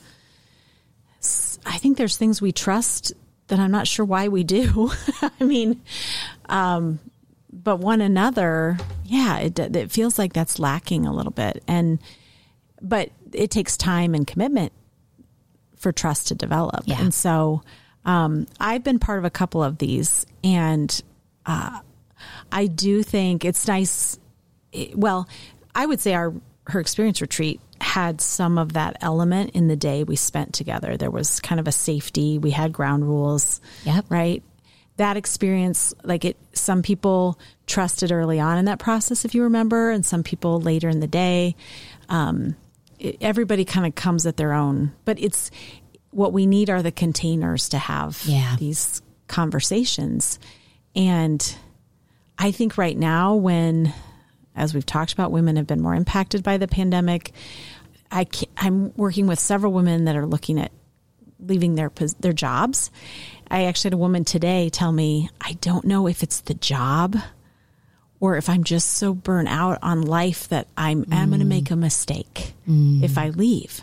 I 1.64 1.78
think 1.78 1.96
there's 1.96 2.18
things 2.18 2.42
we 2.42 2.52
trust 2.52 3.14
that 3.48 3.58
I'm 3.58 3.70
not 3.70 3.88
sure 3.88 4.04
why 4.04 4.28
we 4.28 4.44
do. 4.44 4.92
I 5.22 5.42
mean, 5.42 5.80
um, 6.50 6.98
but 7.50 7.78
one 7.78 8.02
another, 8.02 8.76
yeah, 9.06 9.38
it 9.38 9.58
it 9.58 9.90
feels 9.90 10.18
like 10.18 10.34
that's 10.34 10.58
lacking 10.58 11.06
a 11.06 11.14
little 11.14 11.32
bit, 11.32 11.64
and 11.66 11.98
but 12.82 13.08
it 13.32 13.50
takes 13.50 13.78
time 13.78 14.14
and 14.14 14.26
commitment 14.26 14.70
for 15.76 15.92
trust 15.92 16.28
to 16.28 16.34
develop, 16.34 16.82
yeah. 16.84 17.00
and 17.00 17.14
so 17.14 17.62
um, 18.04 18.46
I've 18.60 18.84
been 18.84 18.98
part 18.98 19.18
of 19.18 19.24
a 19.24 19.30
couple 19.30 19.62
of 19.62 19.78
these, 19.78 20.26
and 20.44 21.02
uh, 21.46 21.80
I 22.52 22.66
do 22.66 23.02
think 23.02 23.46
it's 23.46 23.66
nice. 23.66 24.18
Well, 24.94 25.28
I 25.74 25.86
would 25.86 26.00
say 26.00 26.14
our 26.14 26.32
her 26.68 26.80
experience 26.80 27.20
retreat 27.20 27.60
had 27.80 28.20
some 28.20 28.58
of 28.58 28.72
that 28.72 28.96
element 29.00 29.50
in 29.50 29.68
the 29.68 29.76
day 29.76 30.02
we 30.02 30.16
spent 30.16 30.52
together. 30.52 30.96
There 30.96 31.10
was 31.10 31.38
kind 31.40 31.60
of 31.60 31.68
a 31.68 31.72
safety. 31.72 32.38
We 32.38 32.50
had 32.50 32.72
ground 32.72 33.06
rules. 33.06 33.60
Yep. 33.84 34.06
Right 34.08 34.42
that 34.96 35.16
experience, 35.16 35.94
like 36.04 36.24
it, 36.24 36.36
some 36.52 36.82
people 36.82 37.38
trusted 37.66 38.12
early 38.12 38.40
on 38.40 38.58
in 38.58 38.64
that 38.64 38.78
process, 38.78 39.24
if 39.24 39.34
you 39.34 39.42
remember, 39.44 39.90
and 39.90 40.04
some 40.04 40.22
people 40.22 40.60
later 40.60 40.88
in 40.88 41.00
the 41.00 41.06
day. 41.06 41.54
Um, 42.08 42.56
it, 42.98 43.18
everybody 43.20 43.64
kind 43.64 43.86
of 43.86 43.94
comes 43.94 44.26
at 44.26 44.36
their 44.36 44.52
own, 44.52 44.92
but 45.04 45.20
it's 45.20 45.50
what 46.10 46.32
we 46.32 46.46
need 46.46 46.70
are 46.70 46.82
the 46.82 46.92
containers 46.92 47.68
to 47.70 47.78
have 47.78 48.22
yeah. 48.24 48.56
these 48.58 49.02
conversations. 49.28 50.38
And 50.94 51.56
I 52.38 52.50
think 52.50 52.78
right 52.78 52.96
now, 52.96 53.34
when, 53.34 53.92
as 54.56 54.74
we've 54.74 54.86
talked 54.86 55.12
about, 55.12 55.30
women 55.30 55.56
have 55.56 55.66
been 55.66 55.82
more 55.82 55.94
impacted 55.94 56.42
by 56.42 56.56
the 56.56 56.66
pandemic, 56.66 57.32
I 58.10 58.26
I'm 58.56 58.94
working 58.94 59.26
with 59.26 59.38
several 59.38 59.72
women 59.72 60.06
that 60.06 60.16
are 60.16 60.26
looking 60.26 60.58
at 60.60 60.72
leaving 61.38 61.74
their 61.74 61.90
their 62.20 62.32
jobs 62.32 62.90
I 63.50 63.64
actually 63.64 63.88
had 63.88 63.94
a 63.94 63.98
woman 63.98 64.24
today 64.24 64.70
tell 64.70 64.92
me, 64.92 65.30
I 65.40 65.52
don't 65.54 65.84
know 65.84 66.06
if 66.06 66.22
it's 66.22 66.40
the 66.40 66.54
job 66.54 67.16
or 68.18 68.36
if 68.36 68.48
I'm 68.48 68.64
just 68.64 68.94
so 68.94 69.14
burnt 69.14 69.48
out 69.48 69.78
on 69.82 70.02
life 70.02 70.48
that 70.48 70.68
I'm, 70.76 71.04
mm. 71.04 71.14
I'm 71.14 71.28
going 71.28 71.40
to 71.40 71.46
make 71.46 71.70
a 71.70 71.76
mistake 71.76 72.54
mm. 72.68 73.02
if 73.02 73.18
I 73.18 73.28
leave. 73.28 73.82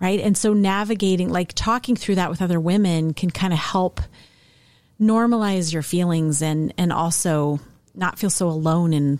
Right. 0.00 0.20
And 0.20 0.36
so 0.36 0.54
navigating, 0.54 1.28
like 1.28 1.52
talking 1.54 1.94
through 1.94 2.14
that 2.14 2.30
with 2.30 2.40
other 2.40 2.58
women 2.58 3.12
can 3.12 3.30
kind 3.30 3.52
of 3.52 3.58
help 3.58 4.00
normalize 4.98 5.72
your 5.72 5.82
feelings 5.82 6.40
and, 6.40 6.72
and 6.78 6.90
also 6.90 7.60
not 7.94 8.18
feel 8.18 8.30
so 8.30 8.48
alone 8.48 8.94
in, 8.94 9.18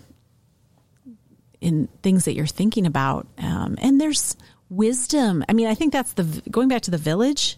in 1.61 1.87
things 2.01 2.25
that 2.25 2.33
you're 2.33 2.47
thinking 2.47 2.85
about. 2.85 3.27
Um, 3.37 3.77
and 3.81 4.01
there's 4.01 4.35
wisdom. 4.69 5.45
I 5.47 5.53
mean, 5.53 5.67
I 5.67 5.75
think 5.75 5.93
that's 5.93 6.13
the, 6.13 6.23
going 6.49 6.67
back 6.67 6.81
to 6.83 6.91
the 6.91 6.97
village, 6.97 7.57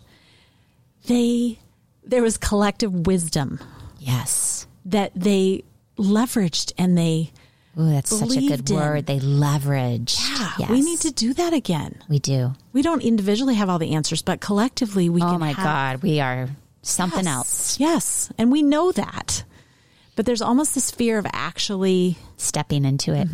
they 1.08 1.60
there 2.06 2.22
was 2.22 2.38
collective 2.38 3.08
wisdom. 3.08 3.60
Yes. 3.97 4.68
That 4.86 5.12
they 5.16 5.64
leveraged 5.97 6.74
and 6.78 6.97
they 6.97 7.32
Ooh, 7.80 7.89
that's 7.89 8.16
such 8.16 8.36
a 8.36 8.47
good 8.47 8.70
in. 8.70 8.76
word. 8.76 9.06
They 9.06 9.20
leverage. 9.20 10.18
Yeah, 10.20 10.51
yes. 10.60 10.70
we 10.70 10.82
need 10.82 10.99
to 10.99 11.12
do 11.12 11.34
that 11.34 11.54
again. 11.54 12.01
We 12.10 12.20
do. 12.20 12.54
We 12.74 12.82
don't 12.82 13.01
individually 13.01 13.56
have 13.56 13.70
all 13.70 13.80
the 13.80 13.95
answers, 13.95 14.22
but 14.22 14.41
collectively 14.41 15.10
we 15.10 15.22
oh 15.22 15.32
can. 15.32 15.39
my 15.39 15.54
have, 15.54 15.66
God, 15.66 16.04
we 16.04 16.20
are 16.20 16.49
something 16.82 17.24
yes, 17.24 17.34
else. 17.34 17.80
Yes, 17.80 18.32
and 18.38 18.51
we 18.51 18.62
know 18.62 18.91
that. 18.91 19.43
But 20.16 20.28
there's 20.28 20.43
almost 20.43 20.76
this 20.76 20.91
fear 20.91 21.18
of 21.18 21.26
actually 21.32 22.18
Stepping 22.43 22.84
into 22.84 23.14
it. 23.14 23.28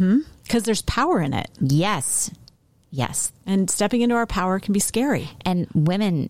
Because 0.49 0.63
there's 0.63 0.81
power 0.81 1.21
in 1.21 1.31
it. 1.35 1.47
Yes. 1.61 2.31
Yes. 2.89 3.31
And 3.45 3.69
stepping 3.69 4.01
into 4.01 4.15
our 4.15 4.25
power 4.25 4.59
can 4.59 4.73
be 4.73 4.79
scary. 4.79 5.29
And 5.45 5.67
women 5.75 6.29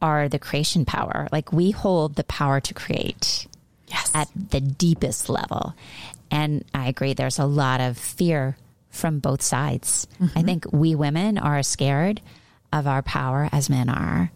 are 0.00 0.30
the 0.30 0.38
creation 0.38 0.86
power. 0.86 1.28
Like 1.30 1.52
we 1.52 1.70
hold 1.70 2.14
the 2.14 2.24
power 2.24 2.60
to 2.60 2.72
create 2.72 3.46
Yes. 3.88 4.10
at 4.14 4.28
the 4.34 4.62
deepest 4.62 5.28
level. 5.28 5.74
And 6.30 6.64
I 6.72 6.88
agree, 6.88 7.12
there's 7.12 7.38
a 7.38 7.44
lot 7.44 7.82
of 7.82 7.98
fear 7.98 8.56
from 8.88 9.18
both 9.18 9.42
sides. 9.42 10.06
I 10.18 10.24
mm-hmm. 10.24 10.46
think 10.46 10.72
we 10.72 10.94
women 10.94 11.36
are 11.36 11.62
scared 11.62 12.22
of 12.72 12.86
our 12.86 13.02
power 13.02 13.50
as 13.52 13.68
men 13.68 13.90
are. 13.90 14.32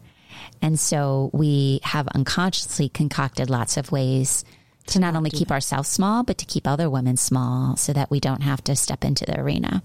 And 0.61 0.79
so 0.79 1.31
we 1.33 1.81
have 1.85 2.07
unconsciously 2.09 2.91
concocted 2.91 3.49
lots 3.49 3.79
of 3.79 3.93
ways 3.93 4.45
to 4.87 4.99
not 4.99 5.15
only 5.15 5.31
keep 5.31 5.51
ourselves 5.51 5.89
small, 5.89 6.23
but 6.23 6.39
to 6.39 6.45
keep 6.45 6.67
other 6.67 6.91
women 6.91 7.17
small 7.17 7.77
so 7.77 7.93
that 7.93 8.11
we 8.11 8.21
don't 8.21 8.43
have 8.43 8.63
to 8.65 8.77
step 8.77 9.05
into 9.05 9.25
the 9.25 9.39
arena. 9.41 9.83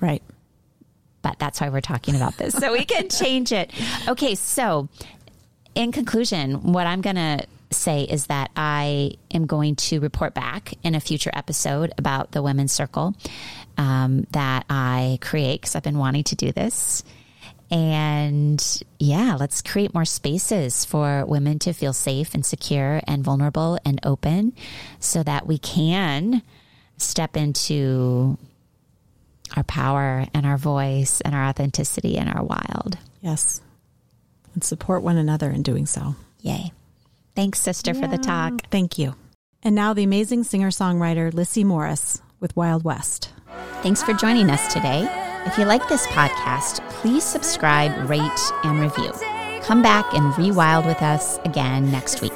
right. 0.00 0.22
But 1.22 1.38
that's 1.38 1.60
why 1.60 1.68
we're 1.68 1.82
talking 1.82 2.16
about 2.16 2.38
this, 2.38 2.54
so 2.54 2.72
we 2.72 2.86
can 2.86 3.10
change 3.10 3.52
it. 3.52 3.70
Okay, 4.08 4.34
so 4.34 4.88
in 5.74 5.92
conclusion, 5.92 6.72
what 6.72 6.86
I'm 6.86 7.02
going 7.02 7.16
to 7.16 7.46
say 7.70 8.04
is 8.04 8.26
that 8.26 8.50
I 8.56 9.12
am 9.30 9.46
going 9.46 9.76
to 9.76 10.00
report 10.00 10.34
back 10.34 10.74
in 10.82 10.94
a 10.94 11.00
future 11.00 11.30
episode 11.32 11.92
about 11.98 12.32
the 12.32 12.42
Women's 12.42 12.72
Circle 12.72 13.14
um, 13.76 14.26
that 14.32 14.64
I 14.68 15.18
create 15.20 15.60
because 15.60 15.76
I've 15.76 15.82
been 15.82 15.98
wanting 15.98 16.24
to 16.24 16.36
do 16.36 16.52
this. 16.52 17.04
And 17.70 18.82
yeah, 18.98 19.36
let's 19.38 19.62
create 19.62 19.94
more 19.94 20.04
spaces 20.04 20.84
for 20.84 21.24
women 21.24 21.58
to 21.60 21.72
feel 21.72 21.92
safe 21.92 22.34
and 22.34 22.44
secure 22.44 23.00
and 23.06 23.22
vulnerable 23.22 23.78
and 23.84 24.00
open 24.04 24.54
so 24.98 25.22
that 25.22 25.46
we 25.46 25.58
can 25.58 26.42
step 26.96 27.36
into 27.36 28.38
our 29.56 29.62
power 29.64 30.26
and 30.34 30.46
our 30.46 30.56
voice 30.56 31.20
and 31.20 31.34
our 31.34 31.44
authenticity 31.44 32.18
and 32.18 32.28
our 32.28 32.42
wild. 32.42 32.98
Yes. 33.20 33.60
And 34.54 34.64
support 34.64 35.02
one 35.02 35.16
another 35.16 35.50
in 35.50 35.62
doing 35.62 35.86
so. 35.86 36.16
Yay. 36.40 36.72
Thanks, 37.36 37.60
sister, 37.60 37.94
for 37.94 38.08
the 38.08 38.18
talk. 38.18 38.66
Thank 38.70 38.98
you. 38.98 39.14
And 39.62 39.74
now 39.74 39.94
the 39.94 40.04
amazing 40.04 40.44
singer 40.44 40.70
songwriter 40.70 41.32
Lissy 41.32 41.64
Morris 41.64 42.20
with 42.40 42.56
Wild 42.56 42.82
West. 42.82 43.30
Thanks 43.82 44.02
for 44.02 44.12
joining 44.12 44.50
us 44.50 44.72
today. 44.72 45.29
If 45.46 45.56
you 45.56 45.64
like 45.64 45.88
this 45.88 46.06
podcast, 46.08 46.86
please 46.90 47.24
subscribe, 47.24 48.08
rate, 48.08 48.52
and 48.62 48.78
review. 48.78 49.10
Come 49.62 49.80
back 49.80 50.04
and 50.12 50.32
rewild 50.34 50.84
with 50.84 51.00
us 51.02 51.38
again 51.44 51.90
next 51.90 52.20
week. 52.20 52.34